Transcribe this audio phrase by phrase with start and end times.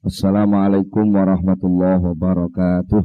[0.00, 3.04] Assalamualaikum warahmatullahi wabarakatuh.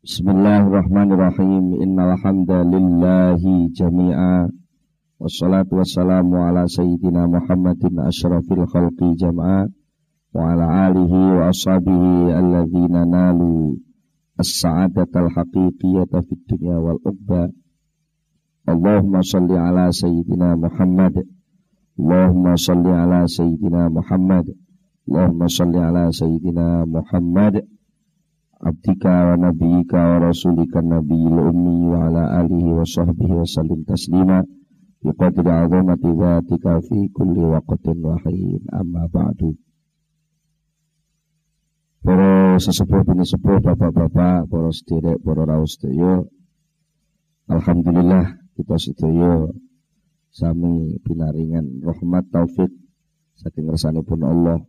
[0.00, 1.76] Bismillahirrahmanirrahim.
[1.76, 4.48] Innal hamdalillahi jami'a.
[5.20, 9.68] Wassalatu wassalamu ala sayyidina Muhammadin asyrafil khalqi jama'a
[10.32, 13.76] wa ala alihi wa ashabihi alladhina nalu
[14.40, 17.52] as-sa'adatal haqiqiyata fid dunya wal uqba.
[18.64, 21.20] Allahumma salli ala sayyidina Muhammad
[21.98, 24.48] Allahumma salli ala Sayyidina Muhammad.
[25.04, 27.68] Allahumma salli ala Sayyidina Muhammad.
[28.62, 34.40] Abdika wa nabiyika wa rasulika nabiyil ummi wa ala alihi wa sahbihi wa sallim taslima.
[35.02, 39.52] Bi qadri azamati dhatika fi kulli waqtin wa hin amma ba'du.
[42.02, 46.26] Para sesepuh bini sepuh bapak-bapak Para sederek, para sedaya
[47.46, 49.46] Alhamdulillah kita sedaya
[50.32, 52.72] sami pinaringan rahmat taufik
[53.36, 53.68] saking
[54.00, 54.64] pun Allah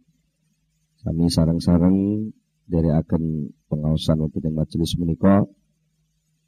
[0.99, 1.95] sami sarang-sarang
[2.67, 5.47] dari akan pengawasan untuk majelis menika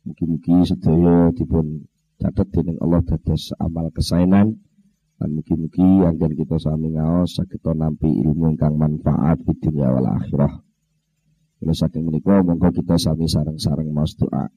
[0.03, 1.87] mugi-mugi sedaya dipun
[2.19, 4.59] catat dening Allah dados amal kesainan
[5.15, 10.59] dan mugi-mugi anggen kita sami ngaos saged nampi ilmu ingkang manfaat di dunia wal akhirah.
[11.55, 14.51] Kula saking menika monggo kita sami sarang-sarang maos doa.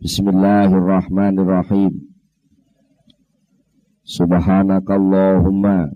[0.00, 2.07] Bismillahirrahmanirrahim.
[4.08, 5.92] Subhanakallahumma.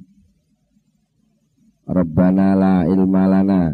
[1.88, 3.72] Rabbana la ilma lana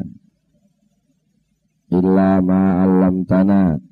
[1.90, 3.82] illa ma 'allamtana.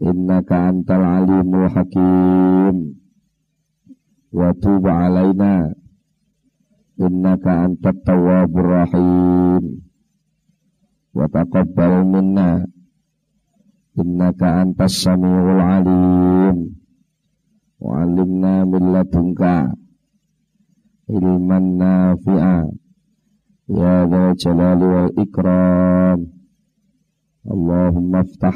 [0.00, 2.96] Innaka antal alimul hakim.
[4.32, 5.76] Wa tub 'alaina.
[6.96, 9.84] Innaka antat tawwabur rahim.
[11.12, 12.64] Wa taqabbal minna.
[13.92, 16.81] Innaka antas samiul alim
[17.82, 19.74] Wa'alimna min ladunka
[21.10, 22.70] ilman nafi'a.
[23.66, 26.18] Ya dzal jalali wal ikram.
[27.42, 28.54] Allahumma aftah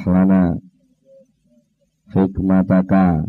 [2.14, 3.26] hikmataka.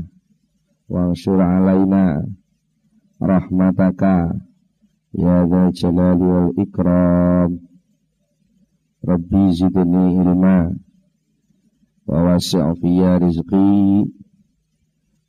[0.85, 2.21] Wanshur alaina
[3.17, 4.37] rahmataka.
[5.17, 7.57] Ya dzal jalali wal ikram.
[9.01, 10.77] Rabbi zidni ilma.
[12.05, 12.37] Wa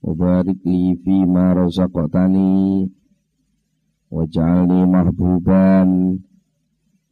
[0.03, 2.50] Mubarik li fi ma razaqtani
[4.14, 5.91] waj'alni mahbuban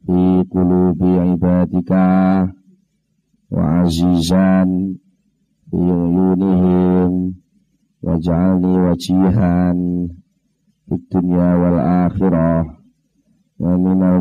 [0.03, 0.19] fi
[0.51, 2.05] qulubi ibadika
[3.55, 4.69] wa azizan
[5.67, 7.13] fi uyunihim
[8.05, 9.77] waj'alni wajihan
[10.87, 12.63] fid dunya wal akhirah
[13.61, 14.17] wa minal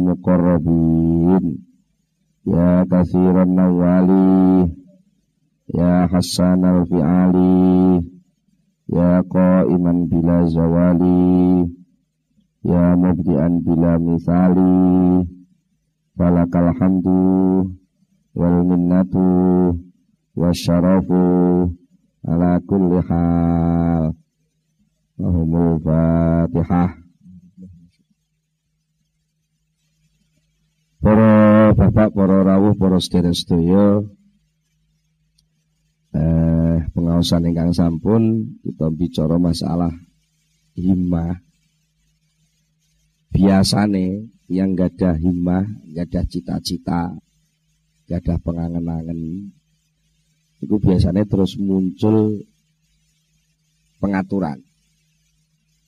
[8.90, 11.66] qaiman bila zawali
[12.66, 15.22] Ya mubdi'an bila misali
[16.18, 17.70] Falakal hamdu
[18.34, 19.74] Wal minnatu
[20.36, 21.24] Wasyarafu
[22.26, 24.10] Ala kulli hal.
[25.14, 26.90] Wahumul fatihah.
[30.98, 34.10] Para bapak, para rawuh, para sedherek-sedherek
[36.16, 39.92] eh, pengawasan ingkang sampun kita bicara masalah
[40.72, 41.36] himmah
[43.32, 47.12] biasane yang gak ada himmah gak ada cita-cita
[48.08, 49.52] gak ada pengangen-angen
[50.64, 52.40] itu biasanya terus muncul
[54.00, 54.60] pengaturan.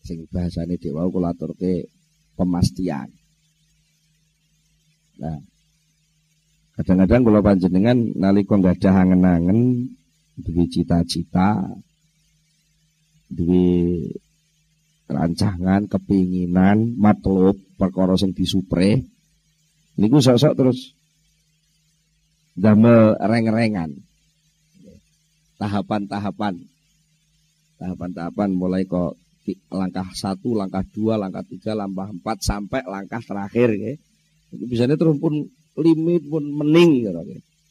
[0.04, 1.88] Sing bahasane dewa kula aturke
[2.36, 3.08] pemastian.
[5.18, 5.38] Nah
[6.78, 9.90] kadang-kadang kalau panjenengan nalika nggak ada angen-angen
[10.38, 11.66] duwe cita-cita
[13.26, 13.66] duwe
[15.10, 19.02] rancangan kepinginan matlub perkara sing disupre
[19.98, 20.94] niku sok-sok terus
[22.54, 23.98] damel reng-rengan
[25.58, 26.54] tahapan-tahapan
[27.82, 29.18] tahapan-tahapan mulai kok
[29.72, 33.96] langkah satu, langkah dua, langkah tiga, langkah empat sampai langkah terakhir ya.
[34.52, 35.48] Itu biasanya terus pun
[35.80, 37.16] limit pun mening gitu.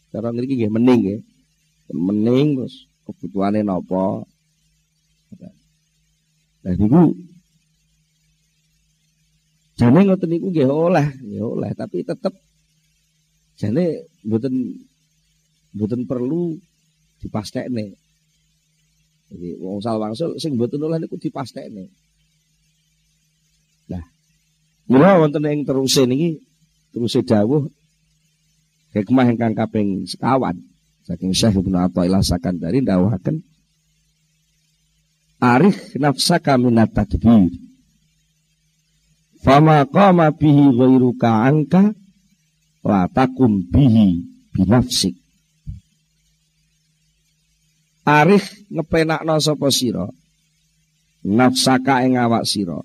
[0.09, 1.17] Cara ngriki nggih mening ya
[1.95, 4.27] mening terus kebutuhane napa
[6.67, 7.15] Lah niku
[9.79, 12.33] jane ngoten niku nggih oleh, nggih oleh, tapi tetep
[13.55, 14.75] jane mboten
[15.71, 16.59] mboten perlu
[17.23, 17.95] dipastekne.
[19.31, 21.87] Jadi wong sal wangsul sing mboten oleh niku dipastekne.
[23.87, 24.03] Lah,
[24.91, 26.41] mula wonten ing teruse niki
[26.91, 27.63] teruse dawuh
[28.91, 30.59] hikmah ingkang kaping sekawan.
[31.07, 33.39] Saking Syekh Ibnu Athaillah Sakandari dawahaken
[35.39, 37.47] Arif nafsaka minat tadbir
[39.47, 41.95] Fama qama bihi ghairuka anka
[42.83, 44.25] la takum bihi
[44.55, 45.15] binafsik.
[48.07, 50.07] Arif ngepenakno sapa sira?
[51.27, 52.79] Nafsaka ing awak sira.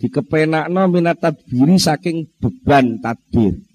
[0.00, 3.67] Dikepenakno minat tadbiri saking beban tadbir.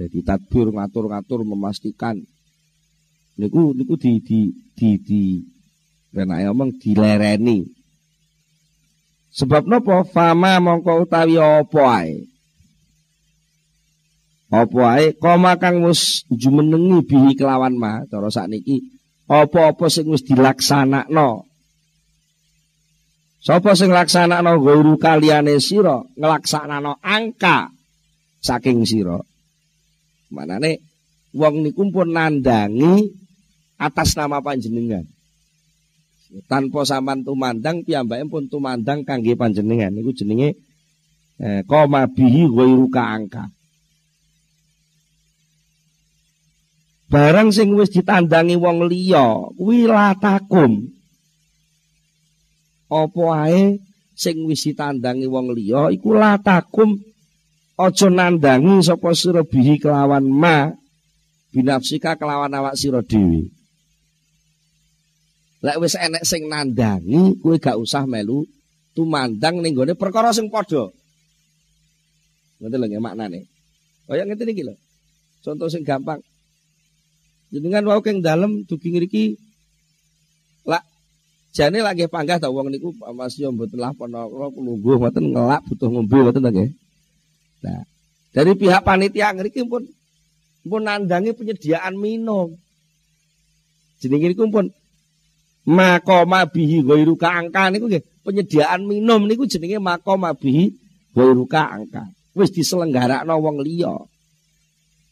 [0.00, 2.16] Jadi tadbir ngatur-ngatur memastikan
[3.36, 5.22] niku niku di di di di
[6.08, 7.68] penake omong dilereni.
[9.36, 12.16] Sebab napa fama mongko utawi apa ae.
[14.48, 18.80] Apa ae koma kang wis jumenengi bihi kelawan ma cara sakniki
[19.28, 21.44] apa-apa sing wis dilaksanakno.
[23.44, 27.68] Sapa sing laksanakno guru kaliyane sira nglaksanakno angka
[28.40, 29.29] saking sira.
[30.30, 30.82] Manane
[31.34, 33.10] wong niku pun nandangi
[33.78, 35.06] atas nama panjenengan.
[36.46, 39.90] tanpa sampean tumandang piyambake pun tumandang kangge panjenengan.
[39.90, 40.54] Niku jenenge
[41.42, 43.50] eh, koma bihi ghairu angka.
[47.10, 50.94] Barang sing wis ditandangi wong liya kuwi latakum
[52.86, 53.82] apa ae
[54.14, 57.02] sing wis ditandangi wong liya iku latakum
[57.80, 60.68] aja nandangi sapa sira bihi kelawan ma
[61.50, 63.48] binafsika kelawan awak sira dhewe
[65.60, 68.48] Lek wis enek sing nandangi, kowe gak usah melu
[68.96, 70.88] tumandang ning gone perkara sing padha.
[72.60, 73.40] Ngoten lho nggih maknane.
[74.08, 74.74] Kaya ngene iki lho.
[75.44, 76.20] Contoh sing gampang.
[77.52, 79.24] Jenengan wau keng dalem dugi ngriki
[80.64, 80.86] lak
[81.52, 85.88] jane lagi panggah ta wong niku Mas yo mboten lah panara lungguh mboten ngelak butuh
[85.92, 86.72] ngombe mboten ta nggih.
[87.60, 87.84] Nah,
[88.32, 89.84] dari pihak panitia ngriki pun
[90.64, 92.56] pun nandangi penyediaan minum.
[94.00, 94.72] Jenenge niku pun
[95.68, 98.04] makoma bihi ghairuka angka niku nggih.
[98.24, 100.72] Penyediaan minum niku jenenge makoma bihi
[101.12, 103.92] ghairuka angka wis diselenggarakno wong liya.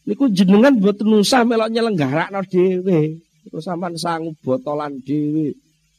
[0.09, 3.21] Niku jenengan boten usah melok nyelenggarakno dhewe.
[3.49, 5.53] Terus sampean sangu botolan dhewe.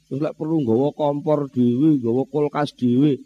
[0.09, 3.21] Terus lek perlu nggawa kompor dhewe nggawa kulkas dhewe.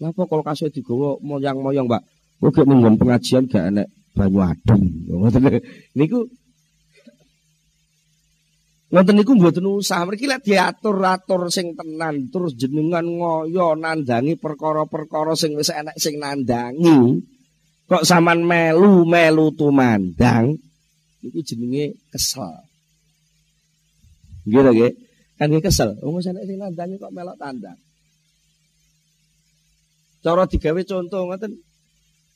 [0.00, 1.86] Napa kulkase digawa moyang-moyang
[2.42, 3.86] Kok munggon pengajian gak enek
[4.18, 4.82] banyu adem
[5.94, 6.26] niku
[8.92, 15.56] Ngoten niku mboten usah, mriki lek diatur-atur sing tenan terus jenengan ngoyo nandangi perkara-perkara sing
[15.56, 17.24] wis enek sing nandangi.
[17.88, 20.60] Kok saman melu-melu tumandang
[21.24, 22.52] niku jenenge kesel.
[24.44, 24.92] Nggih nggih.
[25.40, 25.96] Kan nggih kesel.
[26.04, 27.80] Wong wis enek sing nandangi kok melok tandang.
[30.20, 31.71] Cara digawe contoh ngoten.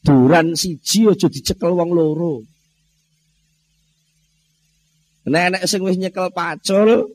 [0.07, 2.47] Duran siji aja dicekel wong loro.
[5.27, 7.11] Nenek sing wis nyekel pacul,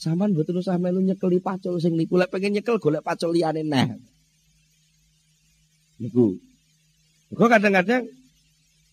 [0.00, 2.16] sampean mboten usah melu nyekeli pacul sing niku.
[2.16, 3.92] Lek pengen nyekel golek pacul liyane neh.
[6.00, 6.40] Niku.
[7.36, 8.08] Kok kadang-kadang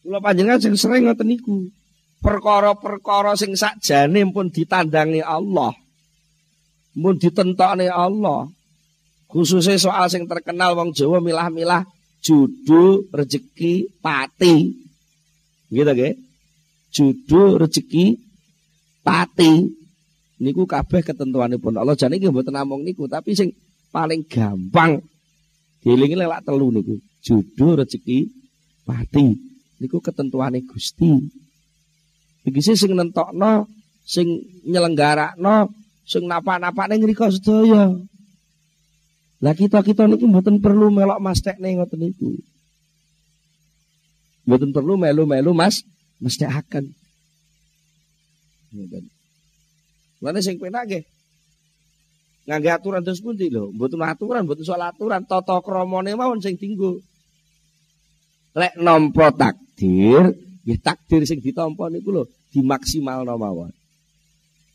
[0.03, 1.71] kula panjenengan sing sering ngoten niku.
[2.19, 5.71] Perkara-perkara sing sakjane pun ditandangi Allah.
[6.99, 8.51] Mun ditentokne Allah.
[9.31, 11.87] Khususnya soal sing terkenal wong Jawa milah-milah
[12.27, 14.75] judul rezeki pati.
[15.71, 16.13] Gitu nggih.
[16.91, 18.19] Judul rezeki
[18.99, 19.63] pati.
[20.43, 21.95] Niku kabeh ketentuanipun Allah.
[21.95, 23.55] Jane iki mboten namung niku tapi sing
[23.89, 24.99] paling gampang
[25.79, 26.99] dielingi lek telu niku.
[27.23, 28.27] Judul rezeki
[28.83, 29.31] pati.
[29.79, 31.15] Niku ketentuane Gusti.
[32.43, 33.71] Iki sing nentokno
[34.03, 34.27] sing
[34.67, 35.71] nyelenggarakno
[36.07, 37.91] sing napa-napane ngrika sedaya
[39.37, 42.37] lah kita-kita niki mboten perlu melok mastekne ngoten niku
[44.49, 45.85] mboten perlu melu-melu mas
[46.17, 46.89] mesti akan
[48.73, 49.03] Ngoten.
[50.19, 51.03] Lane sing penak nggih.
[52.47, 57.03] Ngangge aturan terus pundi lho, mboten aturan, mboten soal aturan, tata kramane mawon sing dinggo.
[58.55, 60.31] Lek nampa takdir,
[60.63, 62.23] nggih takdir sing ditampa niku lho
[62.55, 63.71] dimaksimalno mawon.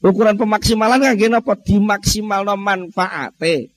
[0.03, 3.72] Ukuran pemaksimalan kangge napa dimaksimalno manfaate.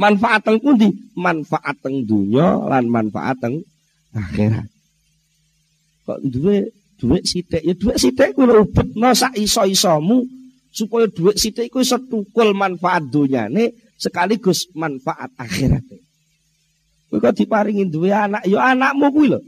[0.00, 0.88] Manfaat teng pundi?
[1.12, 3.60] Manfaat teng donya lan manfaat teng
[4.16, 4.64] akhirat.
[6.08, 10.24] Kok duwe duit sithik ya duit sithik kuwi ubetno sak iso-isomu
[10.72, 16.00] supaya duit sithik iku iso tukul manfaat donyane sekaligus manfaat akhirate.
[17.12, 19.40] Kowe kok diparingi duwe anak ya anakmu kuwi lho.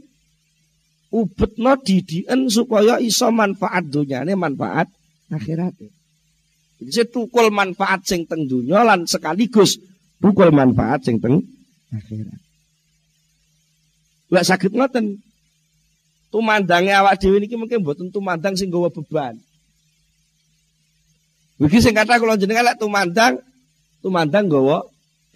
[1.13, 4.85] Ubetno didiken supaya iso manfaat donyane manfaat
[5.33, 5.89] akhirate.
[6.77, 9.81] Jadi tukul manfaat sing teng dunya lan sekaligus
[10.19, 11.41] tukul manfaat sing teng
[11.93, 12.39] akhirat.
[14.33, 15.21] Lek saged ngoten,
[16.33, 19.37] tumandange awak dhewe niki mungkin mboten tumandang sing gawa beban.
[21.61, 23.37] Iki sing kata kula jenengan lek tumandang
[24.01, 24.81] tumandang gawa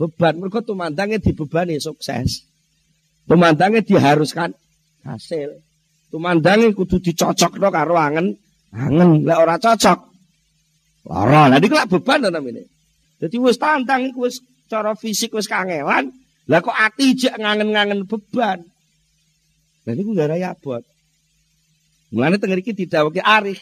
[0.01, 2.41] beban mergo tumandangnya dibebani sukses.
[3.29, 4.57] Tumandangnya diharuskan
[5.05, 5.61] hasil.
[6.09, 8.33] Tumandangnya kudu dicocokno karo angen
[8.73, 9.99] angen lek ora cocok
[11.05, 11.53] lara.
[11.53, 12.65] Lah niku lak beban to namine.
[13.21, 16.11] Dadi wis tantang iku wis cara fisik wis kangelan,
[16.47, 18.63] lah kok ati jek ngangen-ngangen beban.
[19.87, 20.83] Lah niku gara abot.
[22.11, 23.59] Mulane teng mriki didhawuhke arif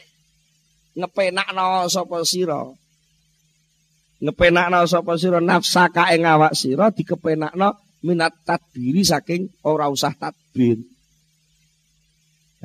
[0.93, 2.61] ngepenakno sapa sira.
[4.21, 7.73] Ngepenakno sapa sira nafsaka ing awak sira dikepenakno
[8.05, 10.77] minat tadbiri saking ora usah tadbir.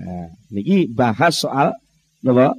[0.01, 1.77] Nah, niki bahas soal
[2.25, 2.57] napa?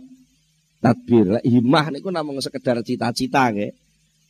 [0.81, 1.37] Tadbir.
[1.37, 3.73] Lek himah niku namung sekedar cita-cita nggih.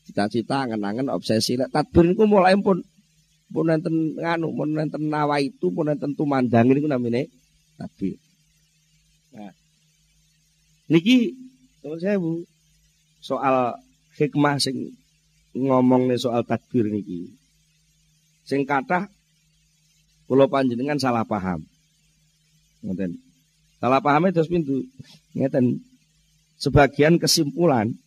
[0.08, 1.55] Cita-cita angen-angen obsesi.
[1.60, 2.81] Lek tadbir niku mulai pun
[3.51, 7.27] pun enten nganu, pun enten nawa itu, pun enten tumandang niku namine
[7.75, 8.17] tadbir.
[9.36, 9.53] Nah.
[10.91, 11.36] Niki
[12.01, 12.43] saya Bu
[13.22, 13.79] soal
[14.17, 14.98] hikmah sing
[15.55, 17.31] ngomong nih soal tadbir niki.
[18.48, 19.08] Sing kata
[20.25, 21.63] kula panjenengan salah paham.
[22.81, 23.20] Ngoten.
[23.77, 24.81] Salah pahamnya terus pintu.
[25.38, 25.81] Ngeten.
[26.62, 27.98] Sebagian kesimpulan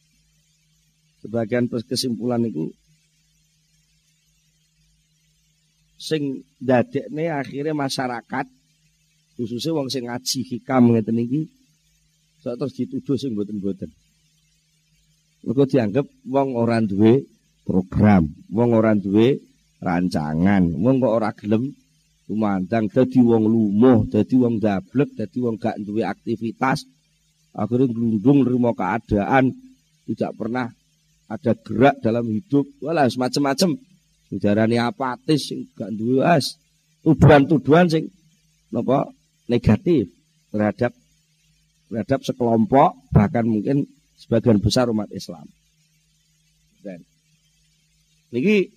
[1.25, 2.69] sebagian kesimpulan itu
[5.97, 8.47] sing dadekne akhirnya masyarakat
[9.41, 11.49] khususnya wong sing ngaji hikam ngeten iki
[12.45, 13.89] sok terus dituduh sing mboten-mboten.
[15.49, 17.25] Mergo dianggap wong ora duwe
[17.65, 19.41] program, wong ora duwe
[19.81, 20.77] rancangan.
[20.77, 21.73] Wong kok ora gelem
[22.29, 26.85] tumandang dadi wong lumuh, dadi wong dablek, dadi wong gak duwe aktivitas,
[27.57, 29.53] akhirnya gelundung nerima keadaan,
[30.05, 30.69] tidak pernah
[31.29, 33.81] ada gerak dalam hidup, wala semacam-macam.
[34.33, 36.59] Ujarane apatis sing gak duwe as.
[37.05, 38.09] Tuduhan-tuduhan sing
[38.73, 39.07] napa
[39.47, 40.11] negatif
[40.49, 40.91] terhadap
[41.93, 43.87] terhadap sekelompok bahkan mungkin
[44.19, 45.45] sebagian besar umat Islam.
[46.81, 47.05] Dan
[48.35, 48.73] niki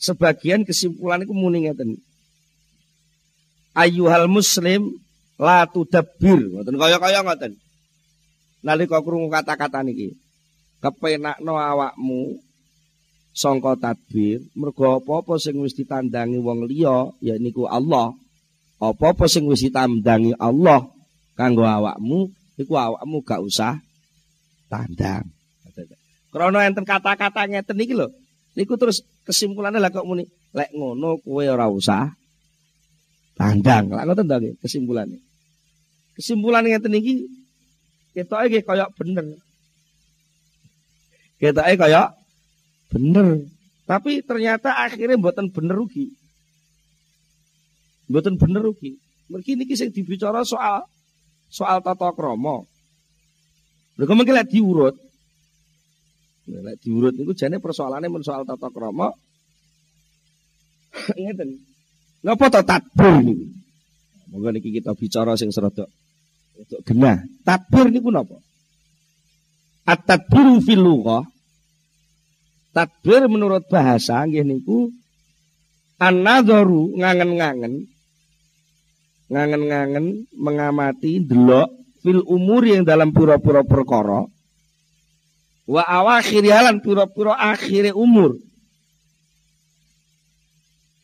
[0.00, 1.98] sebagian kesimpulan itu muni ngeten.
[3.74, 5.00] Ayuhal muslim
[5.40, 6.52] la tudabbir.
[6.52, 7.56] Ngoten kaya-kaya ngoten.
[8.60, 10.12] Nalika krungu kata-kata niki,
[10.80, 12.40] kepenakno awakmu
[13.30, 18.12] sangka tadbir, mergo apa-apa sing wis ditandangi wong liya ya niku Allah.
[18.80, 20.88] Apa-apa sing wis ditandangi Allah
[21.36, 23.76] kanggo awakmu, iku awakmu gak usah
[24.72, 25.28] tandang.
[26.30, 28.06] Krana enten kata-kata ngeten niki lho.
[28.54, 32.14] Niku terus kesimpulannya lah kok muni lek ngono kowe ora usah
[33.34, 33.90] tandang.
[33.90, 35.18] Lah ngoten to kesimpulannya.
[36.14, 37.26] Kesimpulan ngeten iki
[38.14, 39.38] ketoke kaya bener.
[41.40, 42.12] Ketoke kaya
[42.92, 43.48] bener.
[43.88, 46.12] Tapi ternyata akhirnya mboten bener rugi.
[48.12, 49.00] Mboten bener rugi.
[49.32, 50.84] Mergi niki sing dibicara soal
[51.48, 52.62] soal tata krama.
[53.96, 54.96] Lha kok lek diurut,
[56.50, 59.08] Lek diurut niku jane persoalane men soal tata krama.
[61.18, 61.56] Ngeten.
[62.20, 63.46] Napa to tadbir niku?
[64.30, 65.88] Monggo niki kita bicara sing serodok
[66.58, 67.22] untuk genah.
[67.42, 68.36] Tadbir niku napa?
[69.90, 71.26] At-tadbiru fil lughah
[72.70, 74.94] Tadbir menurut bahasa nggih niku
[75.98, 77.90] an-nadharu ngangen-ngangen
[79.26, 81.66] ngangen-ngangen mengamati delok
[81.98, 84.22] fil umur yang dalam pura-pura perkara
[85.66, 88.38] wa awakhir halan pura-pura akhir umur.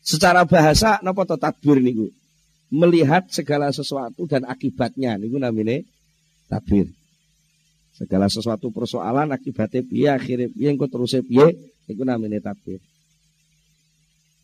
[0.07, 2.07] Secara bahasa napa to tadbir niku?
[2.71, 5.83] Melihat segala sesuatu dan akibatnya niku namine
[6.47, 6.96] tadbir.
[7.97, 11.57] Segala sesuatu persoalan akibatnya piye akhirnya piye engko terus piye
[11.89, 12.77] niku namine tadbir.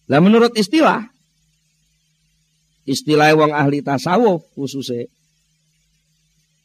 [0.09, 1.05] Lah menurut istilah
[2.89, 5.05] istilah wong ahli tasawuf khususnya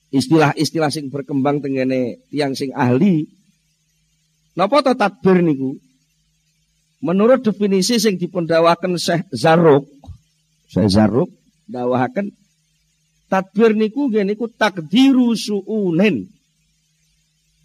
[0.08, 3.28] istilah-istilah sing berkembang tengene tiang sing ahli
[4.58, 5.78] Napa to tadbir niku?
[6.98, 9.86] Menurut definisi sing dipundawaken Syekh Zaruk,
[10.66, 11.30] Syekh Zaruk
[11.70, 12.34] dawahaken
[13.30, 16.26] tadbir niku nggih niku takdiru suunen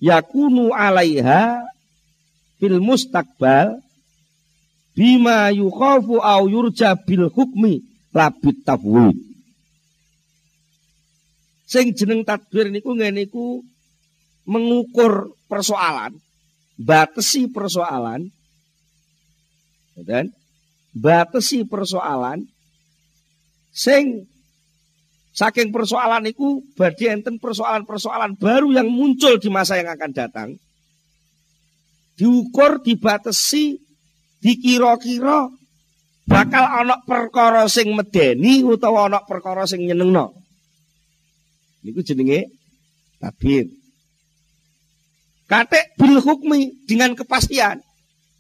[0.04, 1.64] yakunu alaiha
[2.60, 3.80] fil mustakbal
[4.92, 7.80] bima yukhafu au yurja bil hukmi
[8.12, 9.16] labit tafwid.
[11.64, 13.64] Sing jeneng tadbir niku nggih niku
[14.44, 16.20] mengukur persoalan
[16.76, 18.28] batasi persoalan
[20.04, 20.30] dan
[20.92, 22.44] batasi persoalan
[23.72, 24.28] sing
[25.34, 30.50] saking persoalan itu badhe enten persoalan-persoalan baru yang muncul di masa yang akan datang
[32.16, 33.82] diukur dibatasi
[34.40, 35.50] dikira-kira
[36.30, 40.38] bakal ana perkara sing medeni utawa ana perkara sing nyenengno
[41.82, 42.54] niku jenenge
[43.18, 43.68] tabir
[45.54, 47.84] Kate bil hukmi dengan kepastian.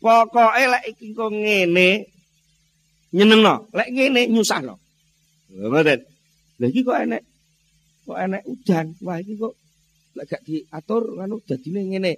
[0.01, 2.09] Pokoke lek iki kok ngene
[3.15, 4.75] nyenengno, lek ngene nyusahno.
[5.53, 5.99] Ngoten.
[6.63, 7.23] Lah iki kok enek
[8.07, 8.95] kok enek udan.
[9.03, 9.51] Wah iki kok
[10.15, 12.13] lek gak diatur anu dadine ngene.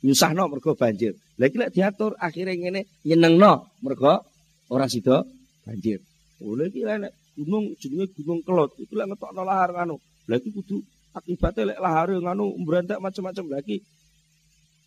[0.00, 1.12] Nyusahno mergo banjir.
[1.36, 4.24] Lah iki lek diatur akhire ngene nyenengno mergo
[4.72, 5.20] ora sida
[5.68, 6.00] banjir.
[6.40, 8.72] Oleh iki enek gunung jenenge Gunung Kelot.
[8.80, 10.00] Iku lek ngetokno lahar anu.
[10.24, 10.80] Lah iki kudu
[11.12, 13.84] akibatnya lek lahar nganu mbrantak macam-macam lagi.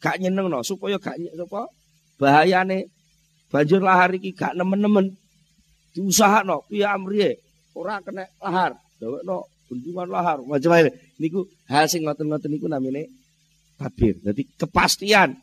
[0.02, 1.70] Gak nyenengno supaya gak sapa
[2.18, 2.90] bahayane
[3.54, 5.14] banjir lahar iki gak nemen-nemen.
[5.94, 7.38] Diusahakno piye amriye
[7.80, 8.76] ora kena lahar.
[9.00, 10.92] Dawekno bendungan lahar macam-macam.
[11.16, 13.08] Niku hal sing ngoten-ngoten niku namine
[13.80, 14.20] tabir.
[14.20, 15.40] Jadi kepastian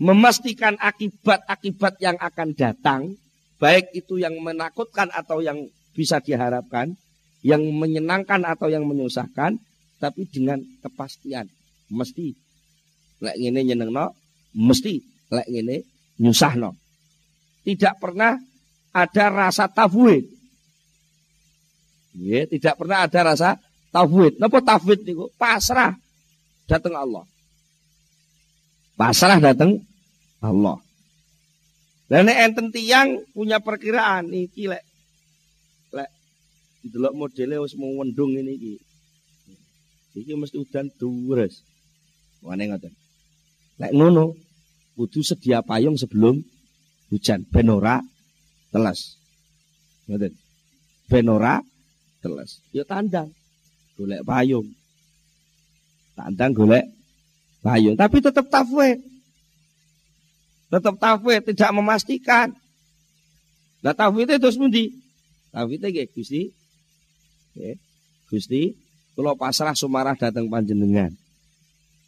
[0.00, 3.14] memastikan akibat-akibat yang akan datang,
[3.60, 6.96] baik itu yang menakutkan atau yang bisa diharapkan,
[7.44, 9.60] yang menyenangkan atau yang menyusahkan,
[10.02, 11.46] tapi dengan kepastian.
[11.92, 12.34] Mesti
[13.22, 14.16] lek ngene nyenengno,
[14.58, 14.98] mesti
[15.30, 15.86] lek ngene
[16.18, 16.74] nyusahno.
[17.62, 18.34] Tidak pernah
[18.90, 20.41] ada rasa tafwid.
[22.12, 23.56] Ya, tidak pernah ada rasa
[23.88, 24.36] tafwid.
[24.36, 25.32] Napa tafwid niku?
[25.40, 25.96] Pasrah
[26.68, 27.24] datang Allah.
[28.96, 29.80] Pasrah datang
[30.44, 30.76] Allah.
[32.12, 34.84] Dan enten tiang punya perkiraan iki lek
[35.96, 36.12] lek
[36.84, 38.74] delok modele wis mau wendung ini iki.
[40.20, 41.64] Iki mesti udan dures.
[42.44, 42.92] Wane ngoten.
[43.80, 44.36] Lek ngono
[44.92, 46.36] kudu sedia payung sebelum
[47.08, 47.96] hujan ben ora
[48.68, 49.16] teles.
[50.04, 50.36] Ngoten.
[51.08, 51.64] Ben ora
[52.22, 52.62] teles.
[52.70, 53.34] Ya tandang.
[53.98, 54.70] Golek payung.
[56.14, 56.86] Tandang golek
[57.60, 57.98] payung.
[57.98, 59.02] Tapi tetap tafwid.
[60.70, 61.42] Tetap tafwid.
[61.50, 62.54] Tidak memastikan.
[63.82, 64.94] Nah tafwid itu terus mundi.
[65.50, 66.42] Tafwid itu Gusti.
[67.58, 67.74] Ya.
[68.30, 68.78] Gusti.
[69.12, 71.12] Kalau pasrah sumarah datang panjenengan.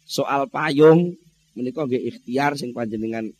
[0.07, 1.13] Soal payung.
[1.55, 3.31] Menikah nggih ikhtiar sing panjenengan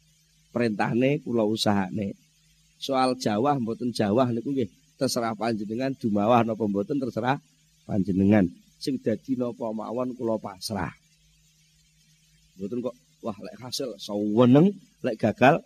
[0.55, 2.15] perintahne kula usahane.
[2.79, 7.39] Soal Jawa mboten Jawa niku nggih terserah panjenengan dumawah napa mboten terserah
[7.87, 8.47] panjenengan.
[8.79, 10.91] Sing dadi napa mawon kula pasrah.
[12.59, 14.71] Mboten kok wah lek hasil saweneng
[15.03, 15.59] lek gagal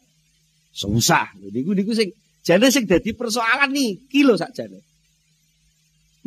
[0.69, 2.13] susah niku niku sing
[2.45, 4.81] jane sing dadi persoalan niki lho sakjane.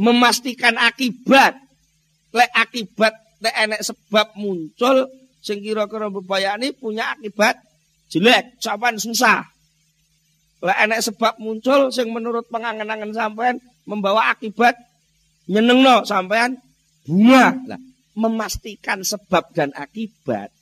[0.01, 1.59] Memastikan akibat.
[2.33, 5.11] Lek akibat lek enek sebab muncul
[5.43, 7.59] sing kira-kira bebayani punya akibat
[8.09, 9.52] jelek sampean susah
[10.62, 14.79] lah enek sebab muncul sing menurut pengangen-angen sampean membawa akibat
[15.51, 16.55] nyenengno sampean
[17.03, 17.59] bunga.
[17.66, 17.81] Lah
[18.12, 20.53] memastikan sebab dan akibat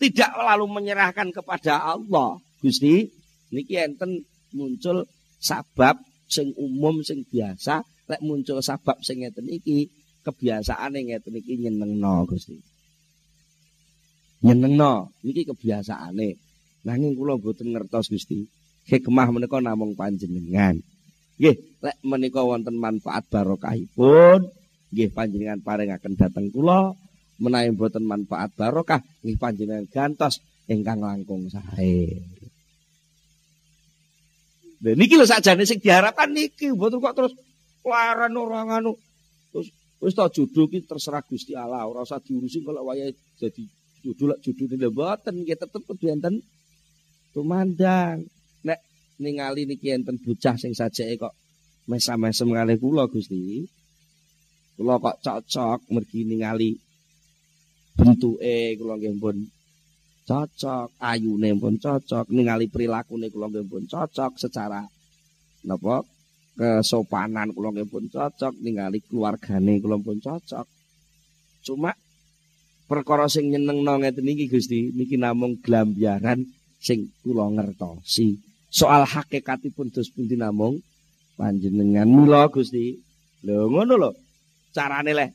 [0.00, 2.40] tidak lalu menyerahkan kepada Allah.
[2.60, 3.08] Gusti,
[3.52, 4.24] niki enten
[4.56, 5.04] muncul
[5.40, 9.88] sabab sing umum sing biasa, lek muncul sabab sing ngeten iki
[10.24, 12.56] kebiasaan ngeten iki nyenengno Gusti.
[14.44, 16.28] Nyenengno niki kebiasaane.
[16.80, 18.40] Nanging kula mboten ngertos Gusti.
[18.88, 20.78] Hikmah menika namung panjenengan.
[21.40, 24.44] Nggih, lek menika wonten manfaat barokahipun,
[24.92, 26.92] nggih panjenengan paringaken dhateng kula.
[27.40, 32.20] Menawi boten manfaat barokah, nggih panjenengan gantos ingkang langkung sae.
[34.80, 37.32] Lha niki lho sakjane sing diharapkan niki, mboten kok terus
[37.84, 38.96] laran ora ngono.
[39.52, 39.68] Terus
[40.00, 43.64] wis ta judul ki terserah Gusti Allah, ora usah diurusi kalau wayahe jadi
[44.00, 46.44] judul judul ini mboten nggih tetep kudu enten
[47.32, 48.24] tumandang.
[49.22, 51.34] Ningali niki enten bocah sing sajeke kok
[51.90, 53.66] mesam-mesem kali kula Gusti.
[54.76, 56.70] Kula kok cocok mergi ningali
[57.96, 59.36] bentuke kula nggih pun
[60.24, 64.80] cocok, ayune pun cocok, ningali prilakune kula nggih pun cocok secara
[65.68, 66.00] napa
[66.56, 70.66] kesopanan kula nggih pun cocok, ningali keluargane kula pun cocok.
[71.60, 71.92] Cuma
[72.88, 76.40] perkara sing nyenengno ngeten iki Gusti, niki namung glambiaran
[76.80, 78.49] sing kula ngertosi.
[78.70, 80.78] Soal hakikatipun dos pundi namung
[81.34, 82.96] panjenengan mila Gusti.
[83.42, 84.10] Lho ngono lho.
[84.70, 85.30] Carane leh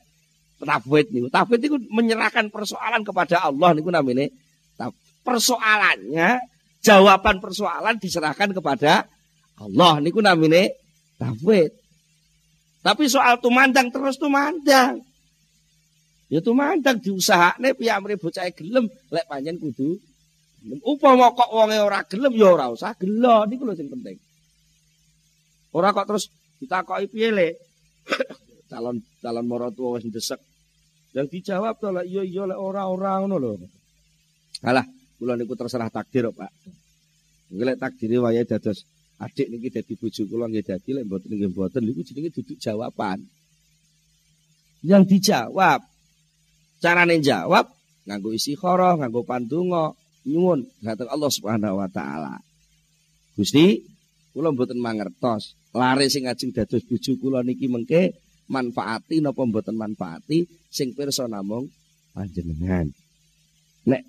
[0.58, 1.28] tafwid niku.
[1.28, 4.32] Tafwid niku menyerahkan persoalan kepada Allah niku namine
[5.26, 6.38] persoalannya
[6.80, 9.04] jawaban persoalan diserahkan kepada
[9.60, 10.72] Allah niku namine
[11.20, 11.74] tafwid.
[12.80, 15.02] Tapi soal tumandang terus tumandang.
[16.30, 19.98] Ya tumandang diusahakne piyamre bocah gelem lek panjen kudu
[20.64, 24.18] Upama kok wonge ora gelem ya ora usah gelo niku lho sing penting.
[25.76, 26.26] Ora kok terus
[26.58, 27.48] ditakoki piye le?
[28.70, 30.40] calon calon maratuwa wis ndesek.
[31.14, 33.52] Yang dijawab to iya iya lek ora ora ngono lho.
[34.66, 34.84] Alah,
[35.20, 36.50] kula niku terserah takdir Pak.
[37.52, 38.82] Nggih lek takdire wayahe dados
[39.22, 43.22] adik niki dadi bojo kula nggih dadi lek mboten nggih mboten niku jenenge duduk jawaban.
[44.82, 45.80] Yang dijawab
[46.82, 47.70] carane jawab
[48.06, 49.92] nganggo isi khoro, nganggo pandonga,
[50.26, 52.42] nyuwun dhateng Allah Subhanahu wa taala.
[53.38, 53.80] Gusti,
[54.34, 55.54] kula mboten mangertos.
[55.76, 58.16] Lare sing ajeng dados bojo kula niki mengke
[58.50, 61.70] manfaati napa mboten manfaati sing pirsa namung
[62.12, 62.90] panjenengan.
[63.86, 64.02] Nek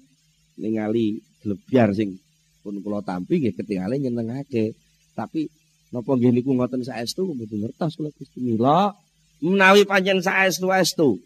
[0.58, 2.18] ningali glebyar sing
[2.66, 4.74] pun kula tampi nggih ketingale nyenengake.
[5.14, 5.48] Tapi
[5.94, 8.96] napa nggih niku ngoten saestu mboten ngertos kula Gusti mila
[9.44, 11.22] menawi panjen saestu-estu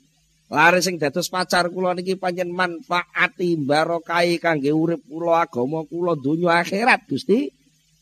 [0.52, 6.60] lare sing dados pacar kula niki panjen manfaati barokai kangge urip kula agama kula donya
[6.60, 7.48] akhirat Gusti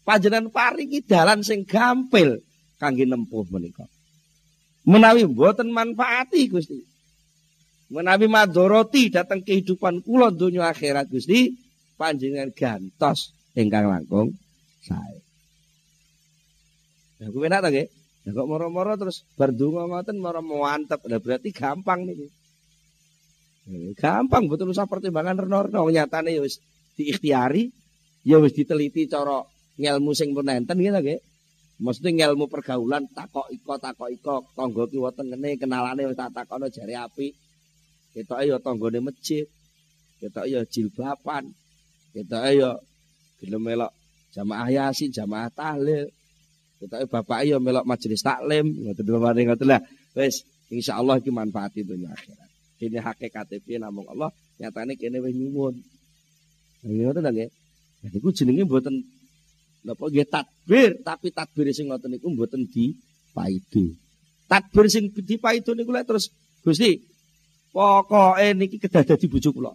[0.02, 2.42] panjenengan paringi dalan sing gampil
[2.82, 3.86] kangge nempuh menika
[4.90, 6.82] menawi mboten manfaati Gusti
[7.94, 11.54] menawi madoroti datang kehidupan kula donya akhirat Gusti
[12.02, 14.34] panjenengan gantos ingkang langkung
[14.82, 15.22] sae
[17.20, 17.70] Ya kuwi enak ta?
[18.24, 21.04] Ya kok moro-moro terus berdungo ngoten moro mantep.
[21.04, 22.32] Lah berarti gampang niki.
[23.70, 26.58] Eh, gampang betul usah pertimbangan reno-reno nyatane ya wis
[26.98, 27.70] diikhtiari,
[28.26, 29.46] ya wis diteliti cara
[29.78, 31.22] ngelmu sing pun enten gitu nggih.
[31.80, 36.98] Mesti ngelmu pergaulan takok iko takok iko tangga kiwa tengene kenalane wis tak takono jare
[36.98, 37.38] apik.
[38.10, 39.46] Ketoke ya tanggane masjid.
[40.18, 41.54] Ketoke ya jilbaban.
[42.12, 42.74] Ketoke ya
[43.38, 43.94] gelem melok
[44.34, 46.10] jamaah yasin, jamaah tahlil.
[46.82, 49.82] Kita bapak ayo melok majelis taklim, ngoten lho ngoten lah.
[50.18, 50.42] Wis
[50.74, 52.49] insyaallah iki manfaat dunya akhirat.
[52.80, 55.76] Kene hakikat piye namung Allah, nyatane kene wis nyuwun.
[56.88, 57.50] Ngoten lho nggih.
[58.08, 59.04] Jadi ku jenenge mboten
[59.84, 62.96] napa nggih takbir, tapi takbir sing ngoten niku mboten di
[63.36, 63.92] paidu.
[64.48, 66.96] Takbir sing di paidu niku lek terus Gusti,
[67.72, 69.72] pokoke niki kedah dadi bojo kula.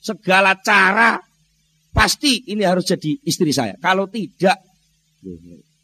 [0.00, 1.20] Segala cara
[1.92, 3.76] pasti ini harus jadi istri saya.
[3.80, 4.56] Kalau tidak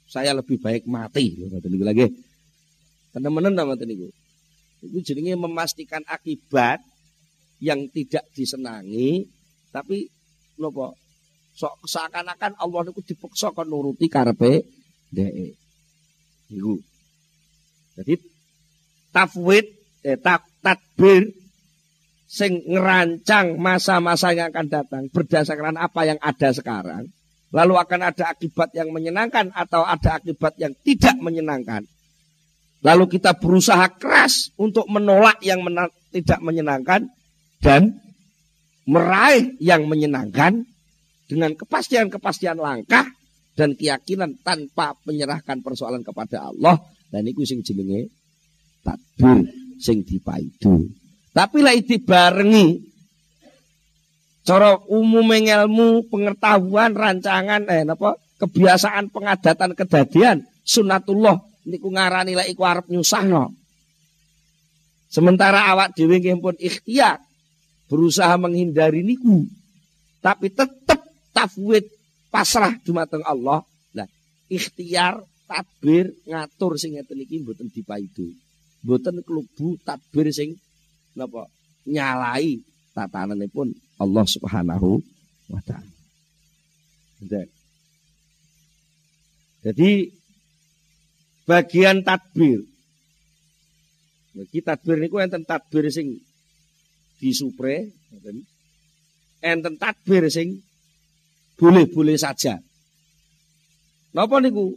[0.08, 2.06] saya lebih baik mati lho ngoten niku lagi.
[3.16, 4.08] Temen-temen ta ngoten niku.
[4.90, 6.80] Itu jenenge memastikan akibat
[7.60, 9.24] yang tidak disenangi
[9.72, 10.04] tapi
[10.60, 10.92] napa
[11.56, 14.64] sok seakan-akan Allah niku dipaksa kon nuruti karepe
[15.12, 15.56] dhek.
[16.52, 16.76] Niku.
[17.96, 18.14] Jadi
[19.12, 19.66] tafwid
[20.04, 21.32] eh, tak, tadbir
[22.28, 27.08] sing ngerancang masa-masa yang akan datang berdasarkan apa yang ada sekarang
[27.54, 31.86] lalu akan ada akibat yang menyenangkan atau ada akibat yang tidak menyenangkan.
[32.86, 37.10] Lalu kita berusaha keras untuk menolak yang mena tidak menyenangkan
[37.58, 37.98] dan
[38.86, 40.62] meraih yang menyenangkan
[41.26, 43.10] dengan kepastian-kepastian langkah
[43.58, 46.78] dan keyakinan tanpa menyerahkan persoalan kepada Allah
[47.10, 48.06] dan itu sing jenenge
[48.86, 49.42] tadbir
[49.82, 50.86] sing dipaidu.
[51.34, 52.94] Tapi lah itu barengi
[54.46, 62.62] Cara umum ilmu, pengetahuan, rancangan, eh napa kebiasaan pengadatan kedadian sunatullah niku ngarani lek iku
[62.62, 63.50] arep nyusahno.
[65.10, 67.18] Sementara awak dhewe nggih pun ikhtiar
[67.90, 69.46] berusaha menghindari niku.
[70.22, 71.86] Tapi tetap tafwid
[72.30, 73.62] pasrah dumateng Allah.
[73.94, 74.08] Nah,
[74.50, 78.26] ikhtiar tadbir ngatur sing ngeten iki mboten dipaidu.
[78.82, 80.58] Mboten klebu tadbir sing
[81.14, 81.46] napa
[81.86, 82.58] nyalai
[82.94, 83.70] tatananipun
[84.02, 84.98] Allah Subhanahu
[85.48, 85.94] wa taala.
[89.66, 90.15] Jadi
[91.46, 92.66] bagian tadbir.
[94.36, 96.20] Bagi tadbir niku enten tadbir sing
[97.16, 97.88] disupre,
[99.40, 100.60] enten tadbir sing
[101.56, 102.60] boleh-boleh saja.
[104.12, 104.76] Napa niku?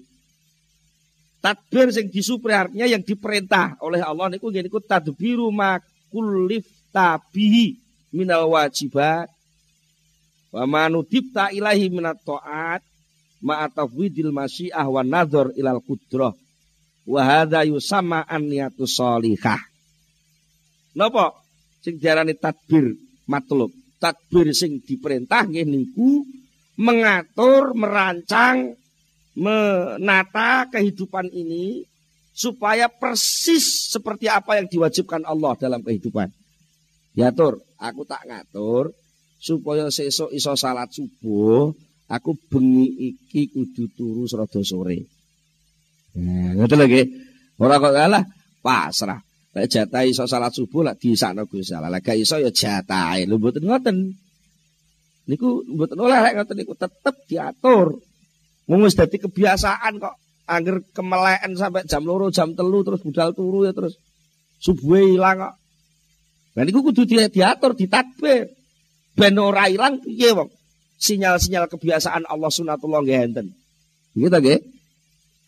[1.44, 7.80] Tadbir sing disupre artinya yang diperintah oleh Allah niku niku tadbiru makulif tabihi
[8.12, 9.30] minal wajibat
[10.50, 12.82] wa manudibta ilahi minat ta'at
[13.40, 16.34] ma'atafwidil masyiah wa nadhar ilal kudrah
[17.10, 19.58] wa hadha yusamma anniyatu sholihah
[20.94, 21.34] napa?
[21.80, 22.92] Sing diarani tadbir
[23.26, 26.24] matlub tadbir sing diperintah nggih niku
[26.80, 28.80] mengatur merancang
[29.36, 31.84] menata kehidupan ini
[32.32, 36.32] supaya persis seperti apa yang diwajibkan Allah dalam kehidupan.
[37.12, 38.96] Diatur, aku tak ngatur
[39.40, 41.76] supaya sesuk iso salat subuh,
[42.08, 45.19] aku bengi iki kudu turu sore.
[46.18, 47.02] Nah, ngoten lagi.
[47.60, 48.24] Ora kok kalah
[48.64, 49.20] pasrah.
[49.50, 51.92] Lek jatah iso salat subuh lak disakno Gusti Allah.
[51.94, 53.20] Lek iso ya jatah.
[53.26, 53.98] Lho mboten ngoten.
[55.30, 58.00] Niku mboten oleh lek ngoten niku tetep diatur.
[58.70, 60.16] Wong wis dadi kebiasaan kok
[60.50, 63.98] angger kemeleken sampai jam loro jam telu terus budal turu ya terus
[64.62, 65.54] subuh hilang kok
[66.58, 68.52] Nah niku kudu diatur, ditadbir.
[69.16, 70.52] Ben ora ilang piye wong.
[71.00, 73.48] Sinyal-sinyal kebiasaan Allah sunatullah nggih enten.
[74.12, 74.60] Gitu nggih.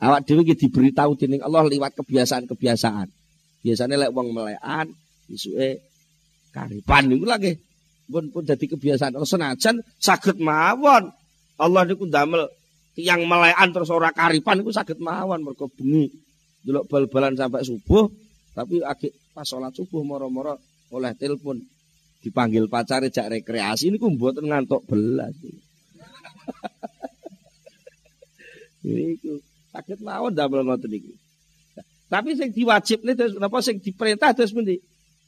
[0.02, 3.06] Awak dhewe iki diberitahu dening Allah liwat kebiasaan-kebiasaan.
[3.62, 4.90] Biasanya lek wong melekan
[5.30, 5.78] isuke
[6.50, 7.54] karipan niku lagi
[8.10, 9.14] pun pun jadi kebiasaan.
[9.22, 11.14] Senajan sakit mawon.
[11.62, 12.50] Allah niku damel
[12.98, 16.10] tiang melekan terus ora karipan iku sakit mawon mergo bengi
[16.66, 18.10] delok bal-balan sampai subuh
[18.58, 20.58] tapi agak pas sholat subuh moro-moro
[20.92, 21.62] oleh telepon
[22.26, 25.34] dipanggil pacar jak rekreasi ini mboten ngantuk belas.
[28.82, 31.16] Iku sakit mawon damel ngoten iki.
[32.12, 34.76] Tapi sing diwajibne terus napa sing diperintah terus pundi?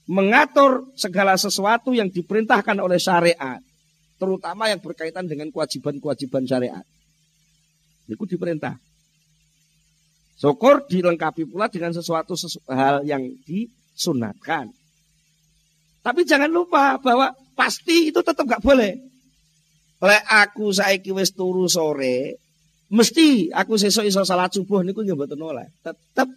[0.04, 3.64] Mengatur segala sesuatu yang diperintahkan oleh syariat,
[4.20, 6.84] terutama yang berkaitan dengan kewajiban-kewajiban syariat.
[8.12, 8.76] Itu diperintah.
[10.36, 14.68] Syukur dilengkapi pula dengan sesuatu, sesuatu hal yang disunatkan.
[16.04, 19.00] Tapi jangan lupa bahwa pasti itu tetap gak boleh.
[20.04, 22.43] Oleh aku saiki wis turu sore,
[22.94, 25.66] mesti aku sesuk iso salat subuh niku nggih mboten oleh.
[25.82, 26.30] Tetap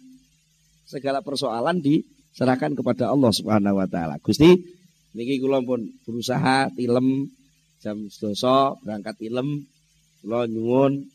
[0.89, 4.17] segala persoalan diserahkan kepada Allah Subhanahu wa taala.
[4.17, 4.57] Gusti,
[5.13, 7.29] niki kula pun berusaha tilem
[7.77, 9.61] jam 12 berangkat tilem
[10.25, 11.05] kula nyuwun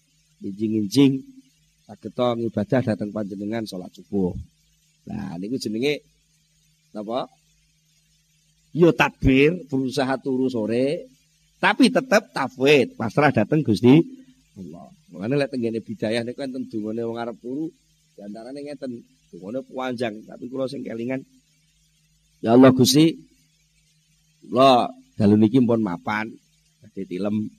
[0.42, 1.22] injing-injing
[1.86, 4.32] saged ibadah datang panjenengan salat subuh.
[5.10, 6.06] Nah, niku jenenge
[6.94, 7.26] napa?
[8.72, 11.04] Yo takbir, berusaha turu sore,
[11.60, 14.00] tapi tetap tafwid, pasrah datang Gusti
[14.56, 15.01] Allah.
[15.12, 17.68] Mulane lek tenggene bidayah niku enten dungane wong arep turu,
[18.16, 21.20] diantarane ngeten, dungane panjang, tapi kula sing kelingan.
[22.40, 23.12] Ya Allah Gusti,
[24.48, 24.88] kula
[25.20, 26.32] dalu niki pun mapan,
[26.80, 27.52] badhe tilem.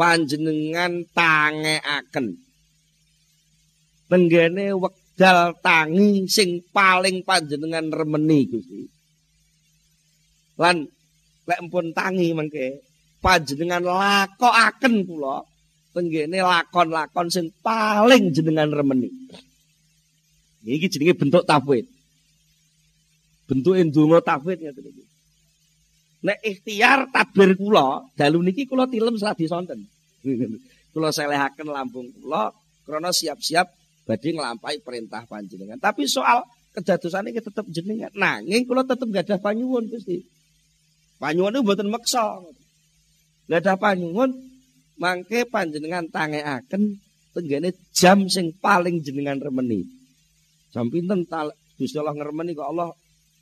[0.00, 2.40] Panjenengan tangeaken.
[4.08, 8.88] Tenggene wekdal tangi sing paling panjenengan remeni Gusti.
[10.56, 10.88] Lan
[11.44, 12.80] lek pun tangi mengke
[13.20, 15.49] panjenengan lakokaken kula
[15.90, 19.10] tenggene lakon-lakon sing paling jenengan remeni
[20.66, 21.86] iki jenenge bentuk tafwid
[23.50, 25.04] bentuk ndonga tafwid ngoten iki
[26.20, 29.88] Nek ikhtiar tabir kula, dalu niki kula tilem seladi sonten.
[30.92, 32.52] kula selehaken lambung kula
[32.84, 33.72] krana siap-siap
[34.04, 35.80] badhe nglampahi perintah panjenengan.
[35.80, 36.44] Tapi soal
[36.76, 38.12] kedadosan ini tetap jenengan.
[38.12, 40.20] Nanging kula tetep gak ada panyuwun Gusti.
[41.16, 42.44] Panyuwun itu mboten meksa.
[43.48, 44.36] Gak ada panyuwun
[45.00, 47.00] mangke panjenengan tangekaken
[47.32, 49.88] tenggene jam sing paling jenengan remeni.
[50.70, 51.24] Jam pinten
[51.80, 52.92] Gusti Allah ngremeni kok Allah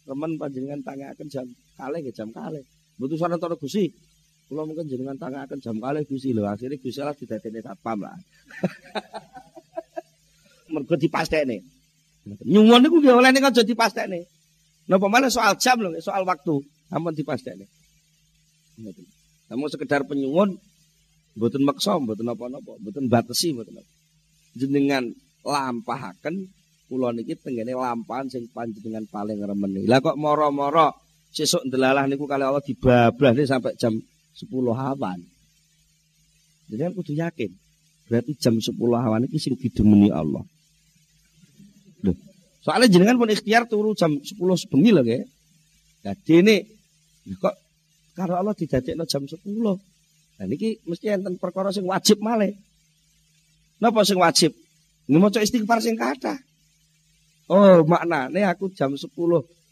[0.06, 2.62] remen panjenengan tangekaken jam kalih nggih jam kalih.
[3.18, 3.90] Sono antara Gusti.
[4.48, 6.46] Kula mungkin jenengan tangaken jam kalih Gusti lho.
[6.46, 8.14] Akhire Gusti Allah didadekne satpam lah.
[10.72, 11.58] Mergo dipastekne.
[12.46, 14.24] Nyuwun niku nggih oleh ning aja dipastekne.
[14.88, 16.64] Napa malah soal jam lho, soal waktu.
[16.88, 17.68] Ampun dipastekne.
[18.80, 19.04] Ngoten.
[19.52, 20.56] Namun sekedar penyuwun
[21.38, 23.90] mboten maksa, mboten napa-napa, mboten batesi mboten napa.
[24.58, 25.06] Jenengan
[25.46, 26.50] lampahaken
[26.90, 29.86] kula niki tengene lampahan sing panjenengan paling remeni.
[29.86, 30.98] Lah kok moro-moro
[31.30, 35.18] sesuk ndelalah niku kali Allah dibablah nih sampai jam 10 awan.
[36.68, 37.50] Jadi aku kudu yakin.
[38.08, 40.42] Berarti jam 10 awan iki sing didemeni Allah.
[42.02, 42.16] Loh,
[42.64, 45.22] soalnya jenengan pun ikhtiar turu jam 10 sebengi lho nggih.
[46.08, 46.56] Lah dene
[47.36, 47.54] kok
[48.16, 49.44] karo Allah didadekno jam 10.
[50.38, 52.54] Nah niki mesti enten perkara sing wajib malih.
[53.82, 54.54] Napa sing wajib?
[55.10, 56.38] Ngemoco istighfar sing kathah.
[57.48, 59.08] Oh, maknane aku jam 10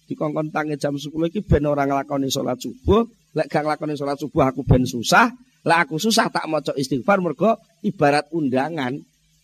[0.09, 3.05] dikongkon tangi jam 10 iki ben ora nglakoni salat subuh,
[3.37, 5.29] lek gak nglakoni salat subuh aku ben susah,
[5.61, 8.97] lek aku susah tak maca istighfar mergo ibarat undangan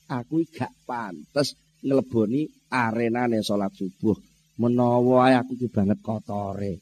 [0.09, 1.53] aku gak pantes
[1.85, 4.17] ngeleboni arenane salat subuh.
[4.57, 6.81] Menawa aku iki banget kotore.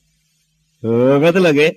[0.87, 1.73] Oh, ngoten lho nggih.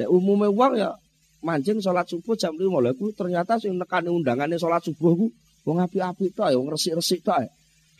[0.00, 0.96] Ya umume wong ya
[1.40, 5.26] mancing salat subuh jam 5 lho aku ternyata sing nekani undangane salat subuh ku
[5.64, 7.48] wong apik-apik tok ya, wong resik-resik tok.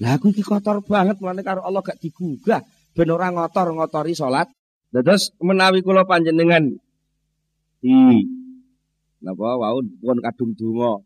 [0.01, 2.65] Lah aku iki kotor banget mulane karo Allah gak digugah
[2.97, 4.49] ben ora ngotor-ngotori salat.
[4.91, 6.67] Terus menawi kula panjenengan
[7.81, 7.97] di
[9.21, 11.01] napa wau pun kadung donga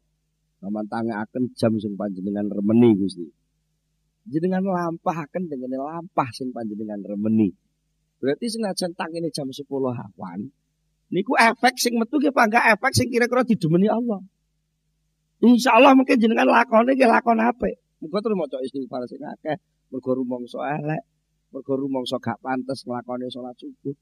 [0.62, 3.26] sampean tangekaken jam sing panjenengan remeni Gusti.
[4.24, 7.52] Jenengan lampahaken dengan lampah sing panjenengan remeni.
[8.24, 10.40] Berarti senajan tangine jam 10 awan
[11.12, 14.20] niku efek sing metu ki pangga efek sing kira-kira didemeni Allah.
[15.44, 17.76] Insya Allah mungkin jenengan lakone ki lakon apik.
[18.00, 19.56] Muga terus maca istighfar sing akeh,
[19.92, 21.02] mergo rumangsa elek,
[21.52, 23.96] mergo rumangsa gak pantes nglakoni salat subuh.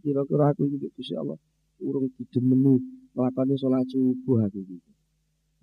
[0.00, 1.36] Kira-kira aku iki Gusti Allah
[1.80, 2.76] urung didemeni
[3.16, 4.76] nglakoni salat subuh aku iki.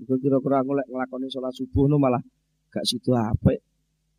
[0.02, 2.22] Mergo kira-kira aku lek nglakoni salat subuh no malah
[2.70, 3.62] gak sido apik.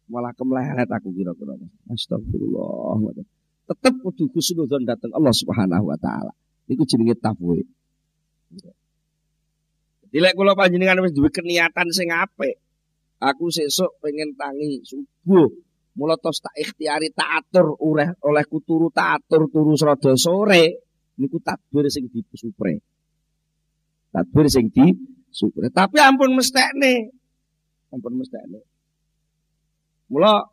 [0.09, 1.53] Malah kemleret aku kira-kira.
[1.93, 3.23] Astagfirullah.
[3.69, 6.33] Tetep kudu khusnudzon dateng Allah Subhanahu wa taala.
[6.69, 7.67] Iku jenenge tafwid.
[10.09, 12.57] Jadi lek kula panjenengan wis duwe keniatan sing apik,
[13.21, 15.53] aku sesuk pengen tangi subuh
[15.99, 20.87] Mula tos tak ikhtiari tak atur oleh oleh kuturu tak atur turu serada sore.
[21.19, 22.79] niku tadbir sing disupre.
[24.15, 25.67] Tadbir sing disupre.
[25.75, 27.11] Tapi ampun mestekne.
[27.91, 28.63] Ampun mestekne.
[30.07, 30.47] Mula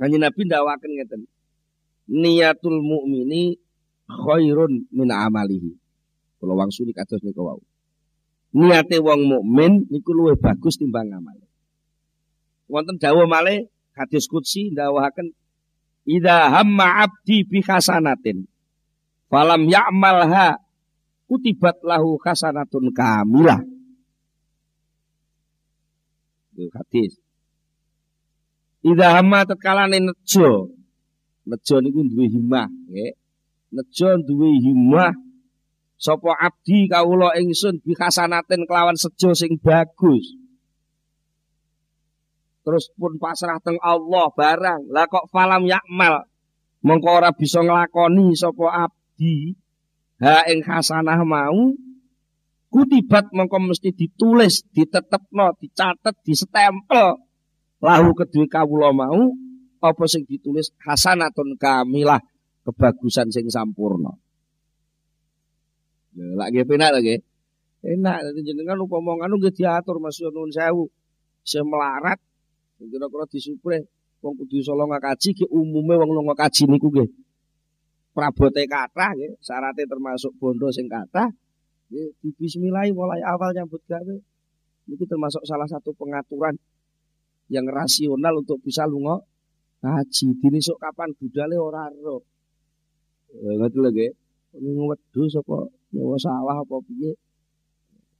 [0.00, 1.22] kanjeng Nabi ndawaken ngeten.
[2.08, 3.60] Niatul mukmini
[4.12, 5.72] khairun min amalihi.
[6.36, 7.60] Kula wangsuli kados niku wau.
[8.52, 11.48] Niate wong mukmin niku luwih bagus timbang amale.
[12.68, 15.32] Wonten dawuh malih hadis qudsi ndawahaken
[16.02, 18.42] Idza hamma abdi bi hasanatin
[19.30, 20.58] falam ya'malha
[21.30, 23.62] kutibat lahu hasanatun kamilah.
[26.52, 27.16] Itu hadis.
[28.82, 30.74] Idza hamma tatkalane nejo.
[31.46, 33.14] Nejo niku duwe himmah, nggih.
[33.72, 35.16] Nejo duwe himmah
[35.96, 40.36] sapa abdi kawula ingsun bi hasanatin kelawan sejo sing bagus.
[42.62, 44.92] Terus pun pasrah teng Allah barang.
[44.92, 46.28] Lah kok falam yakmal?
[46.82, 49.56] Mengko ora bisa nglakoni sapa abdi.
[50.22, 51.74] Ha ing hasanah mau
[52.70, 57.18] kutibat mengko mesti ditulis, ditetepno, dicatet, stempel
[57.82, 59.34] lahu kedue kawula mau
[59.82, 60.70] apa sing ditulis?
[60.86, 62.22] Hasanatun kamilah
[62.62, 64.14] kebagusan sing sampurna.
[66.12, 67.22] Ya lagi penak lagi.
[67.82, 70.86] Enak jenengan upama ngono nggih diatur Mas Yunus sewu.
[71.42, 72.22] Saya melarat
[72.90, 73.78] Kira-kira disupre
[74.22, 77.10] wong kudu iso longa kaji ki umume wong longa kaji niku nggih.
[78.12, 81.30] Prabote kathah nggih, syaratnya termasuk bondo sing kathah.
[81.90, 84.16] Nggih, bismillah mulai awal nyambut gawe.
[84.82, 86.58] Ini termasuk salah satu pengaturan
[87.46, 89.22] yang rasional untuk bisa lunga
[89.78, 90.38] kaji.
[90.42, 92.31] Dini sok kapan budale ora ero.
[93.32, 94.12] Ngerti lho nggih.
[94.60, 97.16] Wedhus apa nyawa sawah apa piye.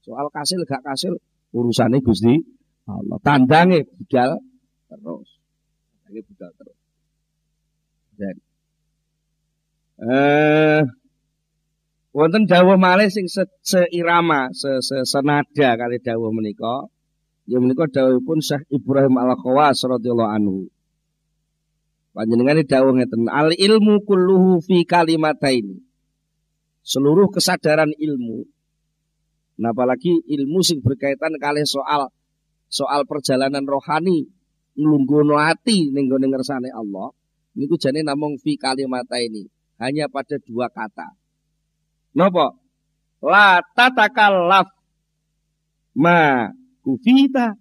[0.01, 1.15] Soal kasil gak kasil
[1.53, 2.35] urusane Gusti
[2.89, 3.21] Allah.
[3.21, 4.41] Tandange budal
[4.89, 5.29] terus.
[6.09, 6.79] Ini budal terus.
[8.17, 8.37] Dan
[10.03, 10.83] eh
[12.13, 16.89] wonten dawuh malih sing se, seirama, se, se, senada kali dawuh menika.
[17.45, 20.57] Ya menika dawuhipun Syekh Ibrahim Al-Khawas radhiyallahu anhu.
[22.13, 25.81] Panjenengan dawuh ngeten, al ilmu kulluhu fi kalimataini.
[26.85, 28.45] Seluruh kesadaran ilmu.
[29.63, 32.13] Nah, apalagi ilmu sing berkaitan kali soal
[32.73, 34.29] soal perjalanan rohani
[34.77, 37.13] nglungguhno ati ning gone ngersane Allah
[37.53, 39.45] niku jane namung fi kalimata ini
[39.77, 41.13] hanya pada dua kata
[42.17, 42.57] napa
[43.21, 44.73] la tatakallaf
[45.93, 46.49] ma
[46.81, 47.53] kufita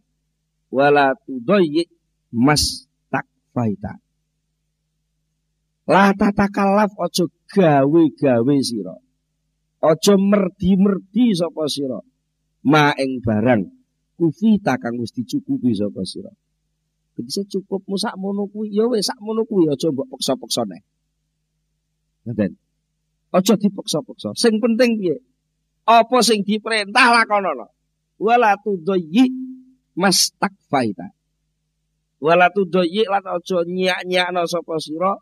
[0.71, 1.91] wala tudayyi
[2.31, 3.99] mas takfaita
[5.89, 8.95] la tatakallaf aja gawe-gawe sira
[9.81, 11.99] aja merdi-merdi sapa sira
[12.67, 13.63] ma ing barang
[14.19, 16.31] kufita kang wis dicukupi sapa sira
[17.21, 20.81] bisa cukup musak mono kuwi ya wis sak mono kuwi aja mbok peksa-peksa nek.
[22.25, 22.51] Ngoten.
[23.31, 24.35] Aja dipeksa-peksa.
[24.35, 25.15] Sing penting piye?
[25.87, 27.71] Apa sing diperintah lakonono.
[28.21, 29.29] Wala tudayyi
[29.97, 31.13] mastakfaita.
[32.21, 35.13] Wala tudayyi lan aja nyak-nyakno sapa sira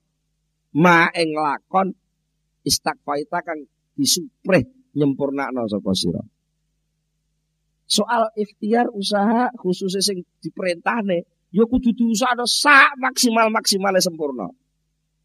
[0.76, 1.94] ma ing lakon
[2.66, 3.66] istakfaita kang
[3.98, 6.24] disupreh nyempurnakno sapa sira.
[7.90, 14.46] Soal ikhtiar usaha khususnya sing diperintah nih ya kudu diusahakno sak maksimal-maksimale sempurna.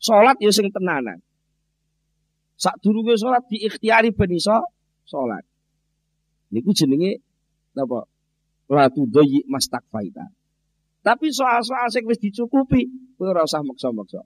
[0.01, 1.21] Salat ya sing tenanan.
[2.57, 4.65] Sak durunge salat diikhtiari ben iso
[5.05, 5.45] salat.
[6.53, 7.21] Niku jenenge
[7.77, 8.09] napa?
[8.73, 10.25] La tudayyi mastakfaita.
[11.05, 12.89] Tapi soal-soal sing wis dicukupi,
[13.21, 14.25] ora usah maksa-maksa.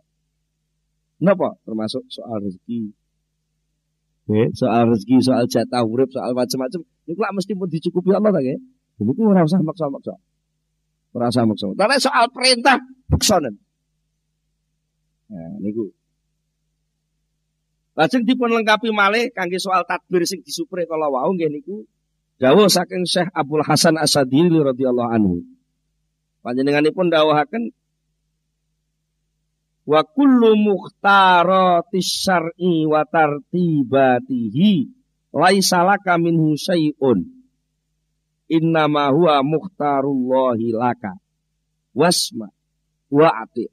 [1.19, 1.59] Napa?
[1.67, 2.95] Termasuk soal rezeki.
[4.29, 6.81] Eh, soal rezeki, soal jatah urip, soal macam-macam.
[7.09, 8.61] Niku lah mesti pun dicukupi Allah ta nggih.
[9.03, 10.15] Niku ora usah maksa-maksa.
[11.17, 11.73] Merasa maksa.
[11.73, 12.77] Tapi soal perintah
[13.09, 13.57] beksonen.
[15.33, 15.89] Nah, niku.
[17.99, 21.83] Lajeng dipun lengkapi malih kangge soal tadbir sing disupre kala wau nggih niku
[22.39, 25.43] dawuh saking Syekh Abdul Hasan Asadili radhiyallahu anhu.
[26.47, 27.75] Panjenenganipun dawuhaken
[29.89, 34.93] wa kullu mukhtarati syar'i wa tartibatihi.
[35.33, 37.25] Laisa laka minhu syai'un.
[38.53, 41.17] Innama huwa mukhtarullahi laka.
[41.97, 42.53] Wasma
[43.09, 43.73] wa ati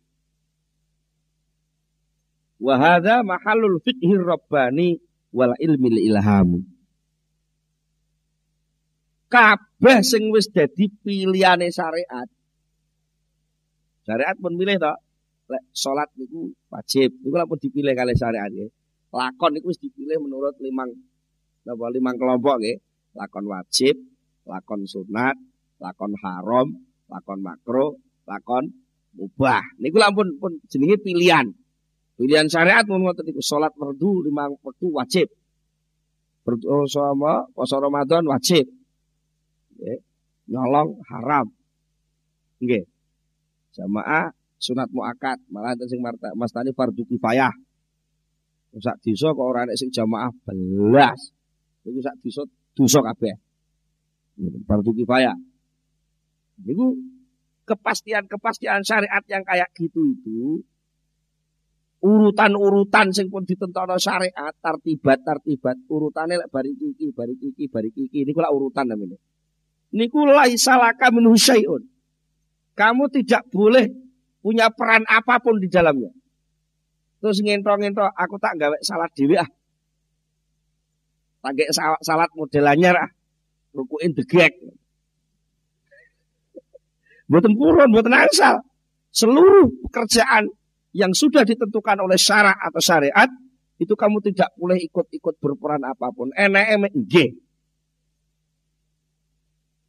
[2.55, 5.03] wa hadha mahallul fiqhir rabbani
[5.35, 6.63] wal ilmil ilham
[9.27, 12.29] kabeh sing wis dadi pilihane syariat.
[14.07, 14.93] Syariat pun milih to
[15.45, 18.65] lek salat niku wajib niku pun dipilih kali syariat ya
[19.13, 20.89] lakon niku wis dipilih menurut limang
[21.65, 22.77] napa limang kelompok nggih
[23.13, 23.95] lakon wajib
[24.45, 25.35] lakon sunat,
[25.81, 26.67] lakon haram,
[27.09, 27.97] lakon makro,
[28.29, 28.69] lakon
[29.17, 29.65] mubah.
[29.81, 31.49] Niku lampun pun jenenge pilihan.
[32.15, 35.27] Pilihan syariat mun ngoten niku salat fardu lima waktu wajib.
[36.45, 38.69] Bersama puasa Ramadan wajib.
[39.75, 39.99] Nggih.
[40.45, 41.49] Nyolong haram.
[42.61, 42.85] Nggih.
[43.75, 45.99] Jamaah sunat muakat, malah sing
[46.35, 47.51] mastani fardu kifayah.
[48.75, 51.31] Sak desa kok ora enek sing jamaah belas.
[51.87, 52.43] Iku sak desa
[52.75, 53.35] dosa kabeh.
[54.67, 55.35] Fardu kifayah.
[56.67, 56.95] Niku
[57.65, 60.61] kepastian-kepastian syariat yang kayak gitu itu
[62.05, 68.21] urutan-urutan sing pun ditentono syariat tartibat tartibat urutane lek bari iki bari iki bari iki
[68.21, 69.17] niku lak urutan namanya
[69.89, 71.81] niku laisa laka min syai'un
[72.77, 73.89] kamu tidak boleh
[74.45, 76.13] punya peran apa pun di dalamnya
[77.17, 79.49] terus ngentro-ngentro aku tak gawe salat dhewe ah
[81.41, 81.73] tak
[82.05, 83.09] salat modelannya ah
[83.73, 84.53] rukuin degek
[87.25, 88.61] Buatan purun, buatan angsal.
[89.09, 90.45] Seluruh pekerjaan
[90.93, 93.29] yang sudah ditentukan oleh syarat atau syariat,
[93.81, 96.29] itu kamu tidak boleh ikut-ikut berperan apa pun.
[96.37, 97.33] Enak G.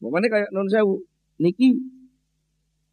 [0.00, 1.02] Makanya kayak non sewu,
[1.40, 1.76] niki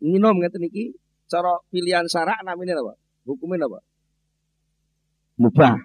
[0.03, 0.83] nginom ngerti niki
[1.31, 2.93] cara pilihan syarat namanya apa?
[3.27, 3.79] Hukumnya apa?
[5.39, 5.75] Mubah.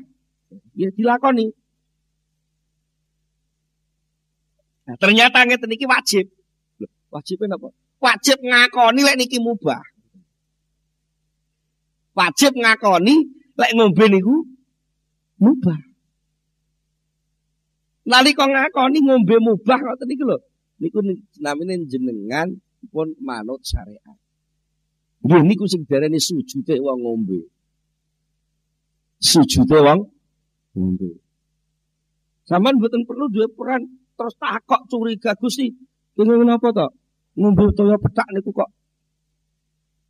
[0.75, 1.53] Ya dilakoni.
[4.89, 6.27] Nah, ternyata ngerti niki wajib.
[7.13, 7.69] Wajibnya apa?
[7.99, 9.83] wajib ngakoni lek niki mubah.
[12.15, 13.15] Wajib ngakoni
[13.59, 14.37] lek ngombe niku
[15.43, 15.79] mubah.
[18.09, 20.39] Nalika ngakoni ngombe mubah ngoten niku lho.
[20.79, 20.99] Niku
[21.43, 22.55] namine jenengan
[22.95, 24.19] pun manut syariat.
[25.25, 27.41] Nggih niku sing diarani sujude wong ngombe.
[29.19, 30.01] Sujude wong
[30.79, 31.11] ngombe.
[32.49, 33.83] Saman mboten perlu duwe peran
[34.15, 35.69] terus takok curiga Gusti.
[36.15, 36.89] Kene napa to?
[37.39, 38.71] ngombe toya petak niku kok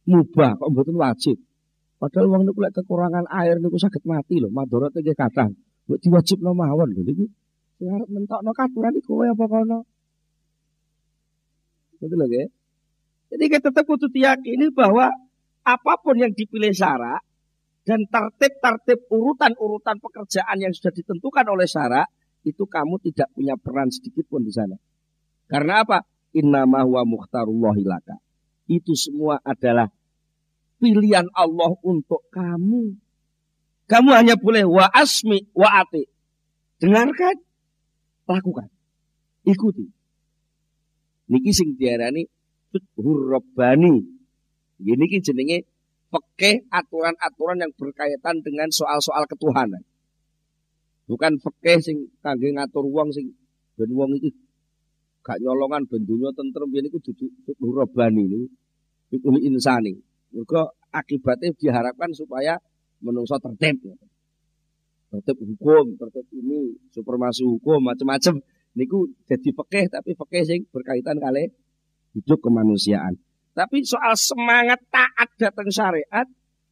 [0.08, 1.36] mubah kok mboten wajib.
[2.00, 5.50] Padahal wong niku lek kekurangan air niku sakit mati lho, madharat nggih kathah.
[5.84, 7.24] Mbok diwajibno mawon lho niku.
[7.76, 9.78] Sing arep mentokno katuran iku kowe apa kono.
[12.00, 12.42] Betul lho.
[13.28, 15.12] Jadi kita tetap kudu diyakini bahwa
[15.64, 17.20] apa pun yang dipilih syarat
[17.84, 22.08] dan tertib-tertib urutan-urutan pekerjaan yang sudah ditentukan oleh syarat
[22.44, 24.76] itu kamu tidak punya peran sedikit pun di sana.
[25.48, 26.04] Karena apa?
[26.36, 28.20] innama huwa mukhtarullahi laka.
[28.68, 29.88] Itu semua adalah
[30.76, 32.96] pilihan Allah untuk kamu.
[33.88, 36.04] Kamu hanya boleh wa asmi wa ati.
[36.78, 37.40] Dengarkan,
[38.28, 38.68] lakukan.
[39.48, 39.88] Ikuti.
[41.32, 42.28] Niki sing diarani
[42.72, 44.04] fiqhur rabbani.
[44.78, 45.58] Ini ki jenenge
[46.08, 49.82] fikih aturan-aturan yang berkaitan dengan soal-soal ketuhanan.
[51.08, 53.32] Bukan fikih sing kangge ngatur wong sing
[53.76, 54.30] ben wong iki.
[55.24, 57.28] Gak nyolongan bendunya tentrem ini ku duduk
[57.60, 58.40] robani ini
[59.12, 59.92] fikul insani.
[60.32, 60.62] Mereka
[60.92, 62.56] akibatnya diharapkan supaya
[63.00, 63.80] menungso tertib.
[65.08, 68.40] Tertib hukum tertib ini supermasi hukum macam-macam
[68.76, 71.48] niku jadi pekeh tapi pekeh sing berkaitan kali
[72.14, 73.18] hidup kemanusiaan
[73.52, 76.26] tapi soal semangat taat datang syariat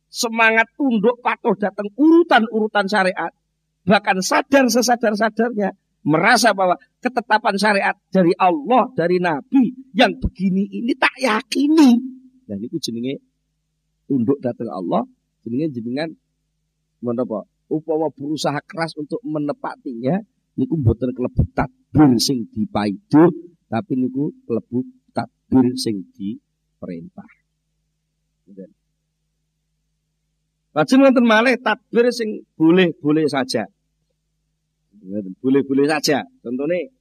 [0.06, 3.32] semangat tunduk patuh datang urutan-urutan syariat
[3.86, 5.74] bahkan sadar sesadar-sadarnya
[6.06, 11.98] merasa bahwa ketetapan syariat dari Allah, dari Nabi yang begini ini tak yakini.
[12.46, 13.18] Dan itu jenenge
[14.06, 15.02] tunduk datang Allah,
[15.42, 16.14] jenenge jenengan
[17.02, 17.42] menapa?
[17.66, 20.22] Upama berusaha keras untuk menepatinya,
[20.54, 23.34] niku mboten klebu takbir sing dipaido,
[23.66, 24.86] tapi niku klebu
[25.16, 27.30] takbir sing diperintah.
[30.76, 33.64] Lajeng wonten malih takbir sing boleh-boleh saja.
[35.40, 36.20] Boleh-boleh saja.
[36.44, 36.92] Contohnya,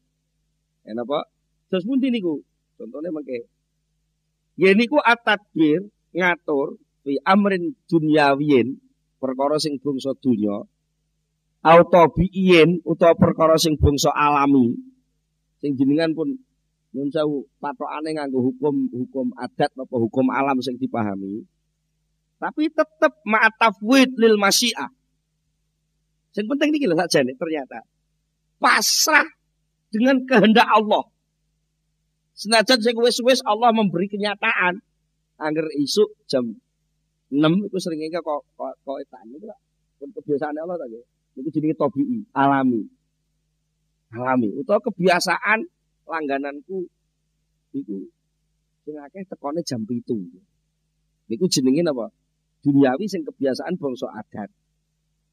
[0.87, 1.27] enak apa?
[1.67, 2.39] Terus pundi niku?
[2.79, 3.51] Contohnya mengke.
[4.55, 8.79] Ya niku atadbir ngatur fi amrin dunyawiyin
[9.19, 10.63] perkara sing bangsa dunya
[11.65, 14.77] auto biyin utawa perkara sing bangsa alami
[15.59, 16.39] sing jenengan pun
[16.95, 21.43] nun sewu patokane nganggo hukum hukum adat apa hukum alam sing dipahami
[22.39, 24.87] tapi tetap ma'atafwid lil masyiah
[26.35, 27.83] yang penting ini lho saja nih ternyata
[28.59, 29.27] pasrah
[29.95, 31.07] dengan kehendak Allah.
[32.35, 34.83] Senajan sing wis-wis Allah memberi kenyataan.
[35.39, 36.47] Angger isuk jam
[37.31, 39.59] 6 itu seringnya kok kok kok etan itu lah.
[39.99, 40.99] Kebiasaan Allah tadi.
[41.35, 42.87] Itu jadi tobi'i, alami.
[44.15, 44.49] Alami.
[44.59, 45.67] Itu kebiasaan
[46.07, 46.87] langgananku
[47.75, 48.07] itu
[48.85, 50.01] sing akeh tekone jam 7.
[51.25, 52.07] Niku jenenge apa?
[52.61, 54.49] Duniawi sing kebiasaan bangsa adat.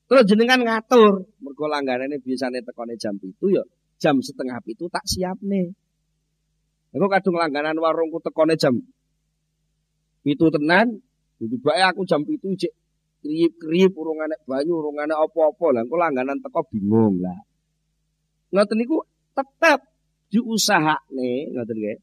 [0.08, 3.64] Terus jenengan ngatur, mergo langganane biasane tekone jam itu ya
[3.96, 5.72] jam setengah itu tak siap nih.
[6.92, 8.76] Aku kadung langganan warungku tekone jam
[10.22, 11.02] itu tenan,
[11.40, 12.72] tiba aku jam itu cek
[13.22, 15.82] kriip kriip urung anek banyu urung anek apa-apa lah.
[15.86, 17.38] Aku langganan teko bingung lah.
[18.52, 19.00] ngoten niku
[19.32, 19.80] tetep
[20.32, 21.98] diusahakne ngoten nggih.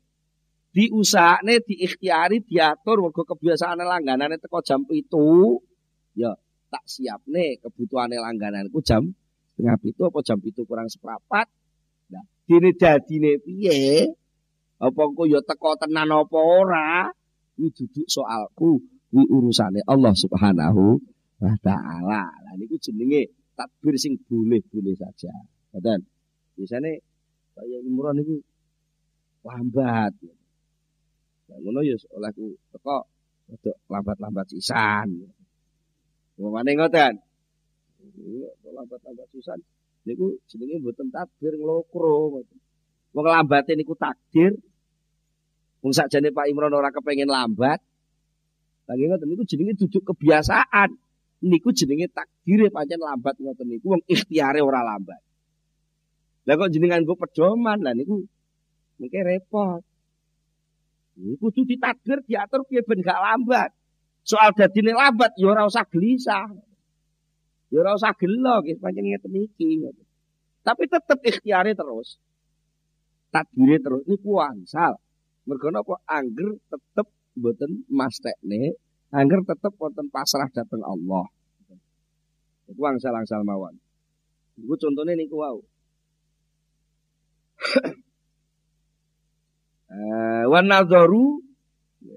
[0.69, 5.57] Diusahakne diikhtiari diatur mergo kebiasaan langganane teko jam itu
[6.13, 6.37] ya
[6.69, 9.09] tak siapne kebutuhane langgananku jam
[9.57, 11.49] setengah itu apa jam itu kurang seperempat.
[12.13, 14.07] Nah, dene dadine piye?
[14.79, 17.09] Apa engko ya teko tenan apa ora?
[17.57, 18.79] Kuwi duduk soalku,
[19.11, 20.95] kuwi urusane Allah Subhanahu
[21.43, 22.31] wa taala.
[22.31, 25.33] Lah niku jenenge takbir sing boleh-boleh saja.
[25.75, 26.07] Ngoten.
[26.55, 27.08] Biasane
[27.59, 28.39] kaya imron niku
[29.43, 30.15] lambat.
[31.51, 33.03] Lah ngono ya olehku teko
[33.51, 35.27] rada lambat-lambat sisan.
[36.39, 37.13] Wongane ngoten.
[38.63, 39.59] Lambat-lambat sisan
[40.07, 42.57] niku jenenge mboten takbir nglokro ngoten.
[43.11, 44.55] Wong lambate niku takdir.
[45.83, 47.83] Wong sakjane Pak Imron ora kepengin lambat.
[48.87, 50.95] Lagi ngoten niku jenenge duduk kebiasaan
[51.43, 55.19] niku jenenge takdire pancen lambat ngoten niku wong ikhtiare ora lambat.
[56.49, 58.25] Lah kok jenengan go pedoman lah niku
[58.97, 59.85] mungkin repot.
[61.37, 63.69] Kudu ditakdir diatur piye ben gak lambat.
[64.25, 66.49] Soal dadine lambat ya ora usah gelisah.
[67.69, 69.93] Ya ora usah gelo nggih pancen ngeten iki.
[70.65, 72.17] Tapi tetep ikhtiare terus.
[73.29, 74.97] Takdire terus niku wangsal.
[75.45, 77.05] Mergo napa angger tetep
[77.37, 78.73] mboten mastekne
[79.09, 81.25] Angger tetep wonten pasrah dateng Allah.
[82.69, 83.73] Iku angsal-angsal mawon.
[84.61, 85.61] Iku contone niku wau.
[85.61, 85.78] Eh,
[90.51, 91.41] wa nadharu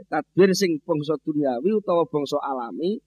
[0.07, 3.01] tadbir sing bangsa duniawi utawa bangsa alami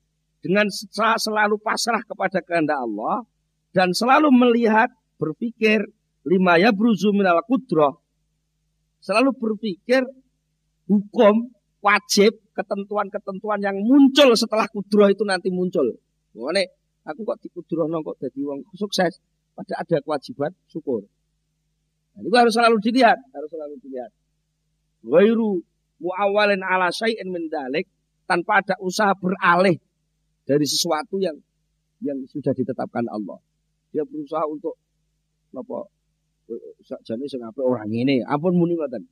[0.44, 0.70] dengan
[1.18, 3.26] selalu pasrah kepada kehendak Allah
[3.74, 5.82] dan selalu melihat berpikir
[6.26, 7.96] lima ya bruzu minal kudrah
[9.02, 10.02] selalu berpikir
[10.90, 11.50] hukum
[11.86, 15.86] wajib ketentuan-ketentuan yang muncul setelah kudroh itu nanti muncul.
[16.34, 16.66] Mengenai
[17.06, 19.22] aku kok dikudroh kok jadi wong sukses,
[19.54, 21.06] pada ada kewajiban syukur.
[22.16, 24.12] Nah, itu harus selalu dilihat, harus selalu dilihat.
[25.04, 25.60] Wairu
[26.00, 27.86] muawalin ala syai'in min dalik,
[28.24, 29.76] tanpa ada usaha beralih
[30.48, 31.36] dari sesuatu yang
[32.00, 33.38] yang sudah ditetapkan Allah.
[33.92, 34.80] Dia berusaha untuk
[35.56, 35.88] apa
[36.84, 39.04] sakjane sing orang ini, ampun muni ngoten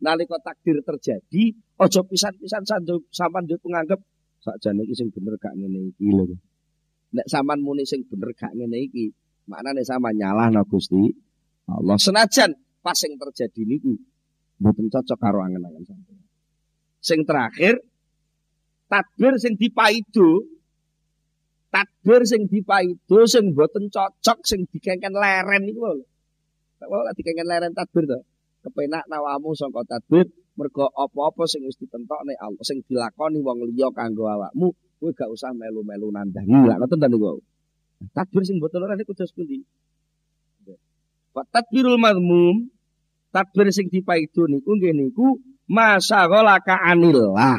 [0.00, 2.64] nalika takdir terjadi ojo pisan-pisan
[3.12, 4.00] sampean yo nganggep
[4.40, 6.36] sakjane iki sing bener gak ngene iki lho.
[7.12, 9.12] Nek sampean muni sing bener gak ngene iki,
[9.46, 11.29] maknane sama nyalahno Gusti
[11.70, 11.96] Allah.
[12.00, 12.50] Senajan
[12.80, 13.94] pas sing terjadi niku
[14.60, 16.20] mboten cocok karo angen-angen sampean.
[17.00, 17.80] Sing terakhir
[18.90, 20.44] takdir sing dipaido
[21.70, 26.04] takdir sing dipaido sing mboten cocok sing dikengken leren niku lho.
[26.80, 28.20] Kalau dikengken leren takdir to
[28.60, 34.28] kepenak nawamu sangka tadbir mergo apa-apa sing wis ditentokne Allah sing dilakoni wong liya kanggo
[34.28, 34.68] awakmu
[35.00, 37.40] kowe gak usah melu-melu nandangi lak ngoten ta niku
[38.12, 39.64] tadbir sing boten ora niku dos pundi
[41.30, 42.66] Wa tadbirul mazmum
[43.30, 45.38] tadbir sing dipaido niku nggih niku
[45.70, 47.58] masaghalaka anillah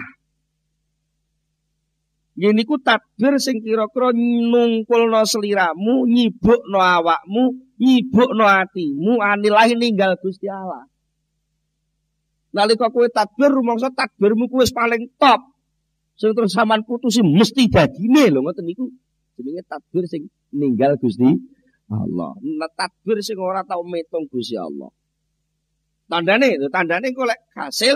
[2.36, 10.88] Nggih niku tadbir sing kira-kira nungkulno sliramu, nyibukno awakmu, nyibukno atimu anilahi ninggal Gusti Allah.
[12.56, 15.40] Nalika kowe takbir rumangsa takbirmu kuwi paling top.
[16.20, 18.92] Sing terus sampean putusi mesti dadine lho ngoten niku.
[19.36, 21.36] Jenenge takbir sing ninggal Gusti
[21.92, 22.32] Allah.
[22.40, 24.88] Nah, takbir sing ora tau metung Gusti Allah.
[26.08, 27.96] Tandane, tandane kok lek hasil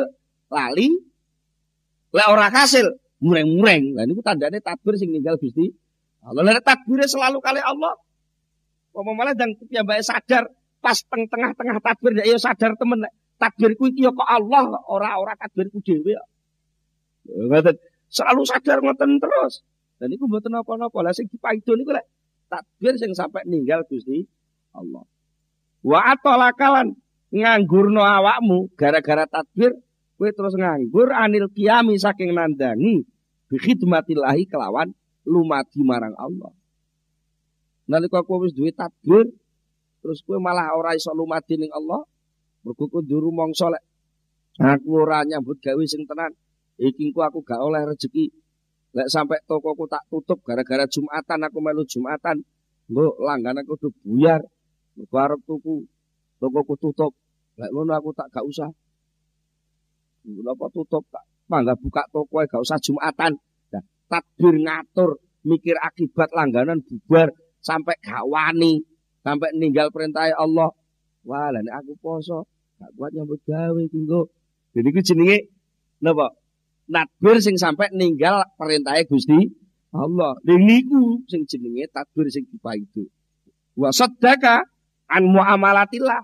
[0.52, 0.88] lali
[2.16, 2.88] lek ora hasil
[3.24, 3.96] mureng-mureng.
[3.96, 5.72] Lah niku tandane takbir sing ninggal Gusti
[6.24, 6.44] Allah.
[6.44, 7.96] Lek takbire selalu kali Allah.
[8.96, 10.48] Apa malah dan piyambake sadar
[10.80, 13.04] pas tengah-tengah takbir ya sadar temen
[13.36, 16.16] takbirku iki ya kok Allah ora-ora takbirku dhewe.
[18.08, 19.68] Selalu sadar ngoten terus.
[20.00, 20.96] Dan iku mboten napa-napa.
[21.04, 22.08] Lah sing dipaido niku lek
[22.48, 24.26] takbir sing sampai ninggal Gusti
[24.76, 25.04] Allah.
[25.86, 26.98] Wa atolakalan
[27.30, 29.76] nganggurno awakmu gara-gara takbir
[30.16, 33.04] kowe terus nganggur anil kiami saking nandangi
[33.52, 34.96] bi khidmatillahi kelawan
[35.28, 36.52] lumadi marang Allah.
[37.86, 39.30] Nalika kowe wis duwe takbir
[40.02, 42.02] terus kowe malah ora iso lumadi ning Allah,
[42.66, 43.84] Mergo kudu rumangsa lek
[44.58, 46.34] aku ora nyambut gawe sing tenan.
[46.76, 48.34] Iki aku gak oleh rezeki.
[48.96, 52.40] Lek sampai tokoku tak tutup gara-gara Jumatan aku melu Jumatan.
[52.88, 54.42] Mbok langganan aku udah buyar.
[54.96, 55.84] Mergo arep tuku
[56.40, 57.12] tokoku tutup.
[57.60, 58.72] Lek ngono aku tak gak usah.
[60.26, 63.36] Napa tutup tak mangga buka toko gak usah Jumatan.
[63.76, 68.80] Nah, takbir ngatur mikir akibat langganan bubar sampai gak wani
[69.28, 70.72] sampai ninggal perintah Allah.
[71.26, 72.48] Wah, lah aku poso
[72.80, 74.04] Gak kuat nyambut gawe iki
[74.76, 75.38] Jadi ku jenenge
[76.04, 76.32] napa?
[76.86, 79.50] Nadbir sing sampai ninggal perintahnya Gusti
[79.96, 80.38] Allah.
[80.46, 83.04] Niku sing jenenge tadbir sing itu.
[83.74, 84.62] Wa saddaka
[85.10, 86.22] an muamalatillah.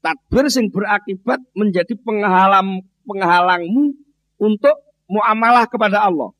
[0.00, 3.98] Tadbir sing berakibat menjadi penghalang penghalangmu
[4.40, 4.76] untuk
[5.10, 6.30] muamalah kepada Allah.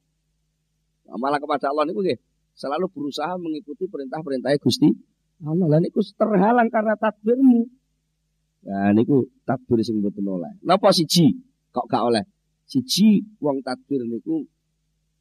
[1.06, 2.18] Muamalah kepada Allah niku nggih
[2.56, 4.88] selalu berusaha mengikuti perintah-perintah Gusti
[5.44, 5.66] Allah.
[5.76, 7.68] Lah niku terhalang karena tadbirmu.
[8.64, 10.56] Nah niku tadbir sing mboten oleh.
[10.64, 11.36] Napa siji
[11.74, 12.24] kok gak oleh?
[12.66, 14.42] Siji wong tadbir niku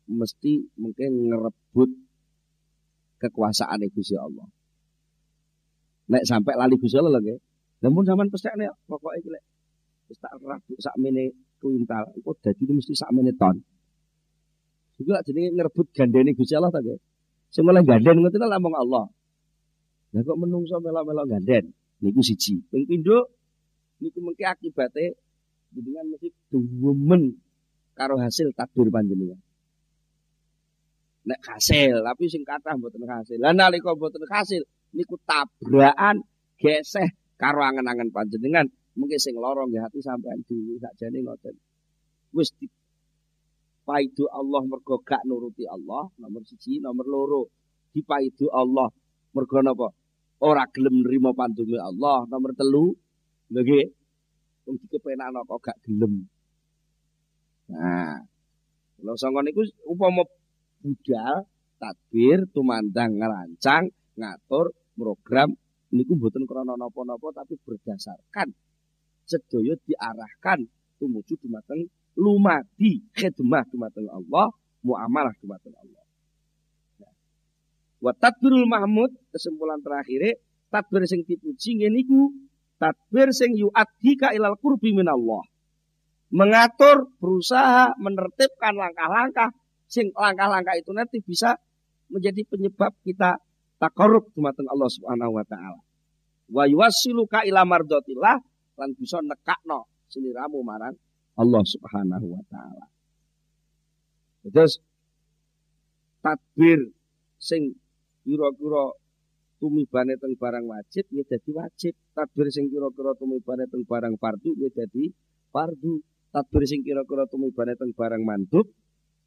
[0.10, 1.90] mesti mungkin ngerebut
[3.22, 4.50] kekuasaan Gusti Allah.
[6.10, 7.38] Nek sampai lali Gusti Allah lho
[7.86, 9.44] Namun zaman pestekne pokoknya iki lek
[10.10, 13.58] wis tak rabuk sakmene kuintal, engko dadi mesti sakmene ton.
[14.98, 16.98] Juga jadi ngerebut gandene Gusti Allah ta nggih.
[17.54, 19.06] Sing oleh ganden ngoten namung Allah.
[20.14, 22.62] Lah kok menungso melo-melo ganden niku siji.
[22.70, 23.28] Ping pindho
[24.00, 25.20] niku mengki akibate
[25.76, 27.36] jenengan mesti duwemen
[27.92, 29.40] karo hasil takdir panjenengan.
[31.26, 33.42] Nek hasil, tapi sing kathah mboten hasil.
[33.42, 34.62] Lah nalika mboten hasil
[34.96, 36.24] niku tabrakan
[36.56, 38.70] geseh karo angen-angen panjenengan.
[38.96, 41.56] Mungkin sing loro nggih hati sampean dulu sakjane ngoten.
[42.32, 47.42] Wis dipaidu Allah mergo gak nuruti Allah, nomor siji, nomor loro
[47.92, 48.88] dipaidu Allah
[49.36, 49.88] mergo napa?
[50.44, 52.96] Ora gelem nrimo pandume Allah, nomor telu
[53.52, 53.95] nggih
[54.66, 56.26] wong dikepenakno kok gak gelem.
[57.72, 58.22] Nah,
[59.02, 60.26] lho sangka niku upama
[60.82, 61.46] budal,
[61.82, 65.54] tadbir, tumandang, ngerancang, ngatur, program
[65.94, 68.52] niku mboten krana napa-napa tapi berdasarkan
[69.26, 70.66] sedaya diarahkan
[71.00, 71.88] tumuju dumateng
[72.18, 74.50] lumadi khidmah dumateng Allah,
[74.86, 76.04] muamalah dumateng Allah.
[78.04, 80.38] Wa tadbirul mahmud kesimpulan terakhir
[80.70, 82.06] tadbir sing dipuji ngene
[82.76, 85.44] Tadbir sing yu'addika ilal qurbi minallah.
[86.36, 89.56] Mengatur, berusaha, menertibkan langkah-langkah
[89.86, 91.56] sing langkah-langkah itu nanti bisa
[92.12, 93.40] menjadi penyebab kita
[93.80, 95.82] takarub dumateng Allah Subhanahu wa taala.
[96.52, 98.38] Wa yuwassiluka ila mardatillah
[98.76, 100.94] lan bisa nekakno seliramu marang
[101.40, 102.86] Allah Subhanahu wa taala.
[104.46, 104.78] Terus
[106.22, 106.94] tadbir
[107.42, 107.78] sing
[108.26, 108.94] kira-kira
[109.58, 111.94] tumibane teng barang wajib ya jadi wajib.
[112.16, 115.12] Tadbir sing kira-kira tumibane teng barang fardu ya jadi
[115.52, 116.02] fardu.
[116.32, 118.68] Tadbir sing kira-kira tumibane teng barang mandub,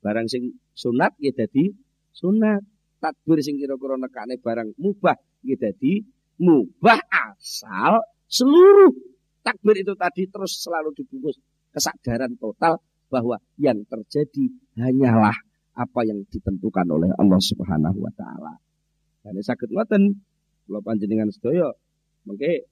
[0.04, 1.72] barang sing sunat ya jadi
[2.12, 2.62] sunat.
[2.98, 5.16] Tadbir sing kira-kira nekane barang mubah
[5.46, 6.02] ya jadi
[6.38, 8.94] mubah asal seluruh
[9.42, 11.40] takbir itu tadi terus selalu dibungkus
[11.72, 15.34] kesadaran total bahwa yang terjadi hanyalah
[15.72, 18.60] apa yang ditentukan oleh Allah Subhanahu wa taala.
[19.32, 20.02] Dan sakit ngoten.
[20.68, 21.72] Kalau panjenengan sedaya
[22.28, 22.68] mengke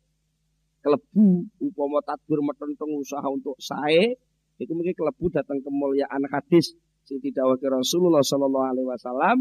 [0.84, 4.20] kelebu upama tadbir metenteng usaha untuk sae
[4.60, 6.76] itu mungkin kelebu datang kemuliaan hadis
[7.08, 9.38] sing didhawuhke Rasulullah sallallahu alaihi wasallam.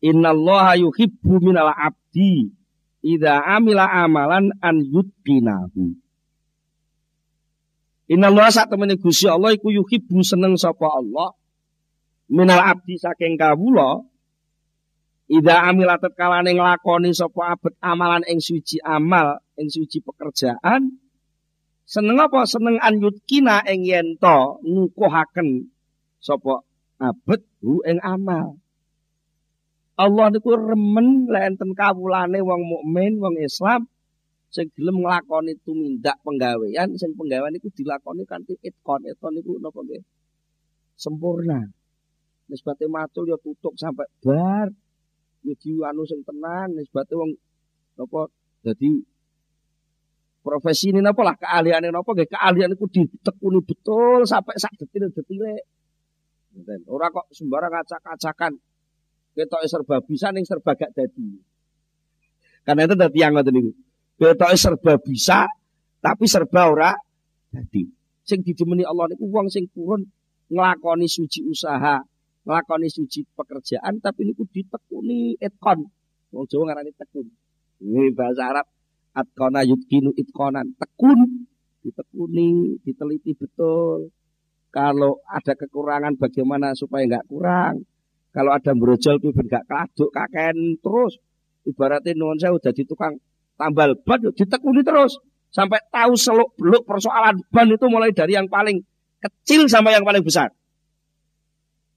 [0.00, 2.50] Innallaha yuhibbu minal abdi
[3.04, 5.92] idza amila amalan an yutqinahu
[8.10, 11.30] Innallaha sak temene Gusti Allah iku yuhibbu seneng sapa Allah
[12.26, 14.02] minal abdi saking kawula
[15.30, 20.90] Ida amilatet kalane nglakoni sapa abet amalan ing suci amal, ing suci pekerjaan.
[21.86, 22.42] Seneng apa?
[22.50, 25.70] Seneng anyut kina ing yen to ngukuhaken
[26.18, 26.66] sapa
[26.98, 28.58] abet hu ing amal.
[29.94, 33.86] Allah niku remen lek enten kawulane wong mukmin, wong Islam
[34.50, 39.06] sing gelem nglakoni tumindak penggawean sing penggawean niku dilakoni kanthi itkon.
[39.06, 40.02] Itkon niku napa nggih?
[40.98, 41.70] Sempurna.
[42.50, 44.74] Nisbate matul ya tutuk sampai bar
[45.44, 47.32] nyuci anu sing tenan nisbate wong
[47.96, 48.28] napa
[48.60, 49.00] dadi
[50.40, 55.54] profesi ini napa lah keahlian napa nggih keahlian iku ditekuni betul sampai sak detil-detile.
[56.90, 58.58] Ora kok sembarang acak-acakan
[59.38, 61.38] ketoke serba bisa ning serba gak dadi.
[62.66, 63.70] Karena itu dadi yang ngoten niku.
[64.18, 65.46] Ketoke serba bisa
[66.02, 66.90] tapi serba ora
[67.54, 67.86] dadi.
[68.26, 70.02] Sing didemeni Allah niku wong sing purun
[70.50, 72.02] nglakoni suci usaha
[72.50, 75.86] nglakoni suci pekerjaan tapi niku ditekuni etkon.
[76.34, 77.30] Wong Jawa ngarani tekun.
[77.78, 78.66] Ini bahasa Arab
[79.14, 80.74] atkona yutkinu itkonan.
[80.74, 81.46] Tekun
[81.86, 84.10] ditekuni, diteliti betul.
[84.70, 87.86] Kalau ada kekurangan bagaimana supaya nggak kurang.
[88.30, 91.18] Kalau ada brojol itu nggak kaduk kaken terus.
[91.66, 93.14] Ibaratnya nuwun saya udah di tukang
[93.54, 95.20] tambal ban ditekuni terus
[95.52, 98.80] sampai tahu seluk beluk persoalan ban itu mulai dari yang paling
[99.20, 100.48] kecil sampai yang paling besar.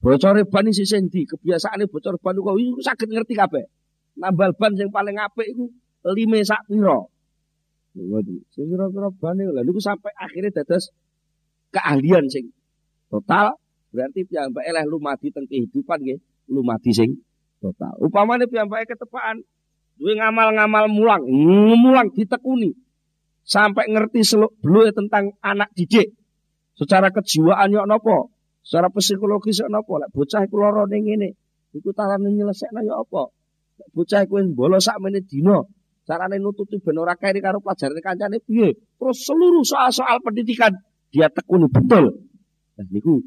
[0.04, 3.64] Bocor ban isi sendi, kebiasaane bocor ban kok iku saged ngerti kabeh.
[4.20, 5.72] Nambal ban sing paling apik iku
[6.12, 7.00] lime sak pira.
[7.96, 10.92] Waduh, sing kira-kira ban lha niku sampai akhirnya dados
[11.72, 12.52] keahlian sing
[13.08, 13.56] total
[13.94, 16.20] berarti piyambake leh lumadi teng kehidupan nggih,
[16.52, 17.24] lumadi sing
[17.64, 17.96] total.
[18.04, 19.40] Upamane piyambake ketepaan
[19.94, 21.24] Duwe ngamal-ngamal mulang,
[21.78, 22.74] mulang ditekuni.
[23.44, 26.16] Sampai ngerti seluk beluk tentang anak didik.
[26.74, 28.33] Secara kejiwaan yo nopo,
[28.64, 30.00] secara psikologis yo nopo.
[30.00, 31.30] Lek bocah iku lara ning ngene,
[31.76, 33.30] iku tarane nyelesekno yo apa?
[33.84, 35.60] Lek bocah iku bolos sak menit dina,
[36.08, 38.74] carane nututi ben ora keri karo pelajaran kancane piye?
[38.74, 40.74] Terus seluruh soal-soal pendidikan
[41.12, 42.24] dia tekuni betul.
[42.80, 43.22] Nah niku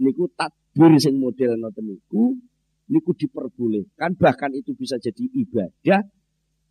[0.00, 2.32] niku tadbir sing model ngoten niku
[2.90, 6.00] niku diperbolehkan bahkan itu bisa jadi ibadah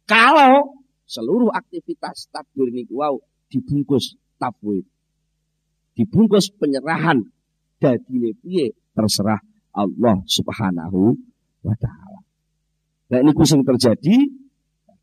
[0.10, 3.16] kalau seluruh aktivitas takbir niku wow
[3.48, 4.84] dibungkus tabwid
[5.94, 7.24] dibungkus penyerahan
[7.80, 9.40] dadine piye terserah
[9.74, 11.16] Allah Subhanahu
[11.64, 12.20] wa taala.
[13.10, 14.16] Nah niku sing terjadi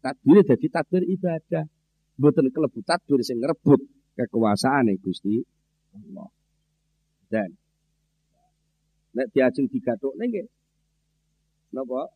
[0.04, 1.64] takbir jadi takbir ibadah.
[2.16, 3.80] Mboten kelebu takbir sing ngrebut
[4.16, 5.40] kekuasaan Gusti
[5.92, 6.28] Allah.
[7.26, 7.50] Dan
[9.16, 10.46] nek diajeng digathukne nggih
[11.74, 12.08] Napa?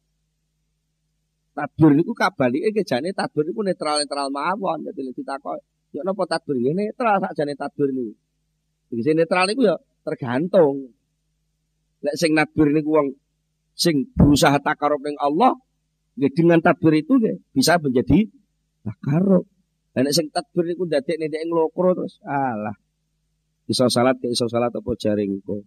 [1.50, 4.86] Tadbir niku kabalike kejane tadbir niku netral-netral mawon.
[4.86, 5.58] Dadi ditakok,
[5.92, 8.14] ya napa tadbir nggih netral sakjane tadbir niku.
[8.88, 10.92] Tegese netral niku ya tergantung.
[12.01, 13.09] Lek sing nadbir niku wong
[13.76, 15.53] sing berusaha takarub ning Allah,
[16.16, 18.28] nggih dengan tadbir itu nggih bisa menjadi
[18.84, 19.44] takarub.
[19.96, 22.76] Lah nek sing tadbir niku ndadekne nek nglokro terus alah.
[23.70, 25.62] Iso salat ke iso salat apa jaring kok.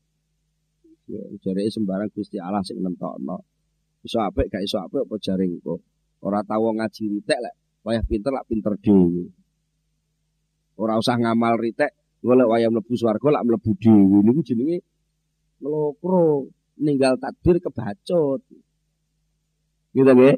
[1.07, 3.39] Ya, jareke sembarang Gusti Allah sing nentokno.
[4.03, 5.79] Iso apik gak iso apik apa jaring kok.
[6.23, 7.55] Ora tau ngaji ritek lek
[7.87, 9.31] wayah pinter lak pinter dhewe.
[10.79, 11.91] Ora usah ngamal ritek
[12.23, 14.79] golek wayah mlebu swarga lak mlebu dhewe niku jenenge
[15.59, 16.47] ngelokro
[16.79, 18.41] ninggal takbir kebacut.
[19.93, 20.35] Gitu nggih?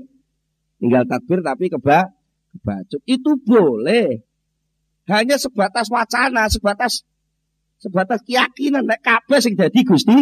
[0.84, 2.12] Ninggal takbir tapi keba
[2.58, 3.02] kebacut.
[3.08, 4.26] Itu boleh.
[5.06, 7.06] Hanya sebatas wacana, sebatas
[7.78, 10.18] sebatas keyakinan nek kabeh sing dadi Gusti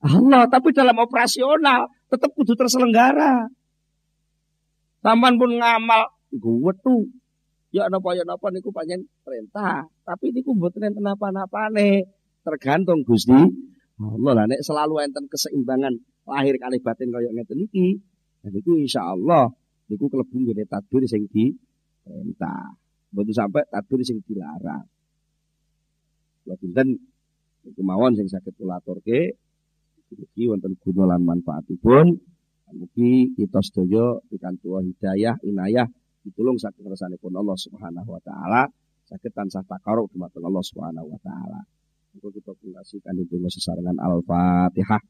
[0.00, 3.52] Allah, tapi dalam operasional tetap kudu terselenggara.
[5.04, 7.04] Taman pun ngamal gue tuh.
[7.70, 11.30] Ya napa ya napa niku panjen perintah, tapi niku mboten enten napa
[11.70, 12.02] nih
[12.40, 13.36] Tergantung Gusti
[14.00, 15.92] Allah lah nek selalu enten keseimbangan
[16.24, 18.00] lahir kali batin kaya ngeten iki.
[18.40, 19.52] Dan niku insyaallah
[19.92, 21.52] niku klebu ngene tadbir sing di
[22.00, 22.74] perintah.
[23.12, 24.88] Mboten sampai tadbir sing dilarang.
[26.48, 26.96] Lha pinten
[27.62, 29.36] niku mawon sing saged kula aturke
[30.10, 32.06] Mugi wonten guna lan manfaatipun.
[32.74, 35.86] Mugi kita sedaya pikantuk hidayah, inayah,
[36.24, 36.84] ditulung saking
[37.16, 38.62] pun Allah Subhanahu wa taala,
[39.08, 41.60] saged tansah takaruk dumateng Allah Subhanahu wa taala.
[42.10, 45.00] Untuk kita pungkasikan itu sesarengan Al-Fatihah.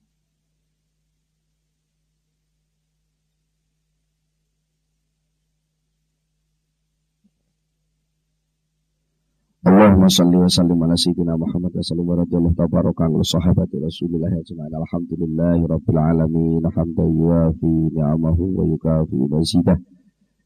[9.60, 14.32] Allahumma salli wa sallim ala sayyidina Muhammad wa sallim wa radiyallahu tabarakan wa sahabati Rasulillah
[14.32, 19.76] ajma'in alhamdulillahi rabbil alamin hamdan yuafi ni'amahu wa yukafi mazidah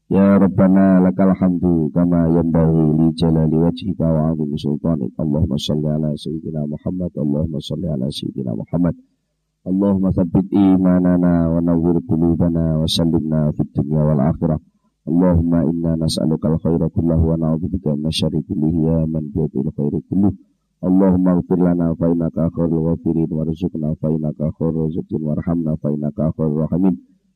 [0.05, 5.09] Ya Rabbana lakal hamdu kama yanbaghi li jalali wajhika wa 'azimi sultanik.
[5.17, 8.93] Allahumma salli ala sayyidina Muhammad Allahumma salli ala sayyidina Muhammad.
[9.65, 14.61] Allahumma thabbit imanana wa nawwir qulubana wa sallimna fid dunya wal akhirah.
[15.09, 20.37] Allahumma inna nas'aluka al-khaira kullahu wa na'udzubika min syarri kullihi ya man biyadil khairu kulluh.
[20.85, 24.13] Allahumma ighfir lana fa innaka khairul ghafirin warzuqna fa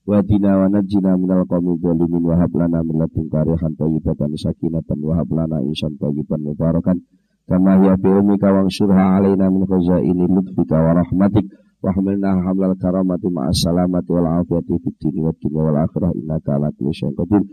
[0.07, 0.43] rahimin.
[0.43, 5.13] Wa wa najjina minal qawmi dhalimin wa hab lana min ladunka rihan thayyibatan sakinatan wa
[5.17, 7.03] hab lana insan thayyiban mubarakan.
[7.49, 11.45] Kama hiya fi ummika wa alaina min khazaini lutfika wa rahmatik.
[11.79, 16.75] Wahmilna hamlal karamati ma'as salamati wal afiyati fid dini wad dunya wal akhirah innaka ala
[16.75, 17.43] kulli syai'in qadir.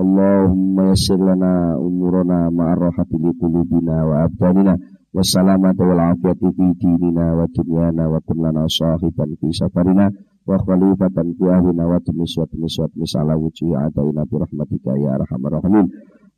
[0.00, 4.74] Allahumma yassir lana umurana ma'ar rahati li qulubina wa abdanina
[5.14, 10.10] wassalamata wal afiyati fi dinina wa dunyana wa kun sahiban fi safarina
[10.44, 14.92] wa khalifatan fi ahlina wa tumis wa tumis wa tumis ala wujuhi adaina bi rahmatika
[15.00, 15.88] ya arhamar rahimin.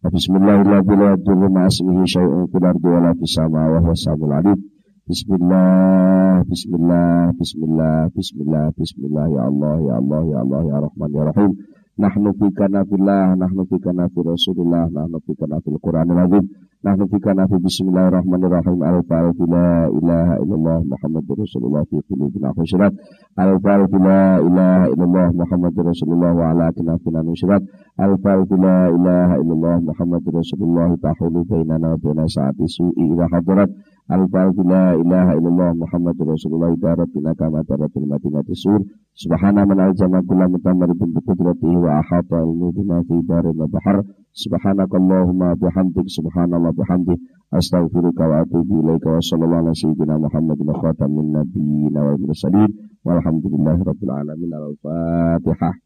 [0.07, 1.50] Bismillahirrahmanirrahim.
[1.50, 4.59] Ma'asmihi syai'un fil ardi wa la fis sama wa huwa alim.
[5.07, 11.50] Bismillah, Bismillah, Bismillah, Bismillah, Bismillah, Ya Allah, Ya Allah, Ya Allah, Ya Rahman, Ya Rahim.
[11.97, 16.44] Nahnu fika nafillah, nahnu fika nafil Rasulullah, nahnu fika nafil Quranul Azim,
[16.84, 18.84] nahnu fika nafil Bismillahirrahmanirrahim.
[18.84, 22.92] Al-Fa'al la ilaha illallah Muhammadur Rasulullah fi qulubina khusrat.
[23.40, 27.64] Al-Fa'al la ilaha illallah Muhammadur Rasulullah wa ala tinafina nusrat.
[27.97, 33.72] Al-Fa'al la ilaha illallah Muhammadur Rasulullah tahulu bainana wa baina sa'ati su'i ila hadrat.
[34.07, 38.78] Al-Fatiha la ilaha illallah Muhammadur Rasulullah ibarat bina kama taratul madinati sur.
[39.18, 44.07] Subhana man aljama kulla mutamar bin biqudratihi wa ahata ilmu bima fi darin wa bahar.
[44.30, 47.18] Subhanakallahumma bihamdik Subhanallah bihamdik.
[47.50, 52.70] Astaghfiruka wa atubu ilaika wa sallallahu ala sayyidina Muhammadin khatamin nabiyina wa mursalin.
[53.02, 54.50] Walhamdulillahi rabbil alamin.
[54.54, 55.86] Al-Fatihah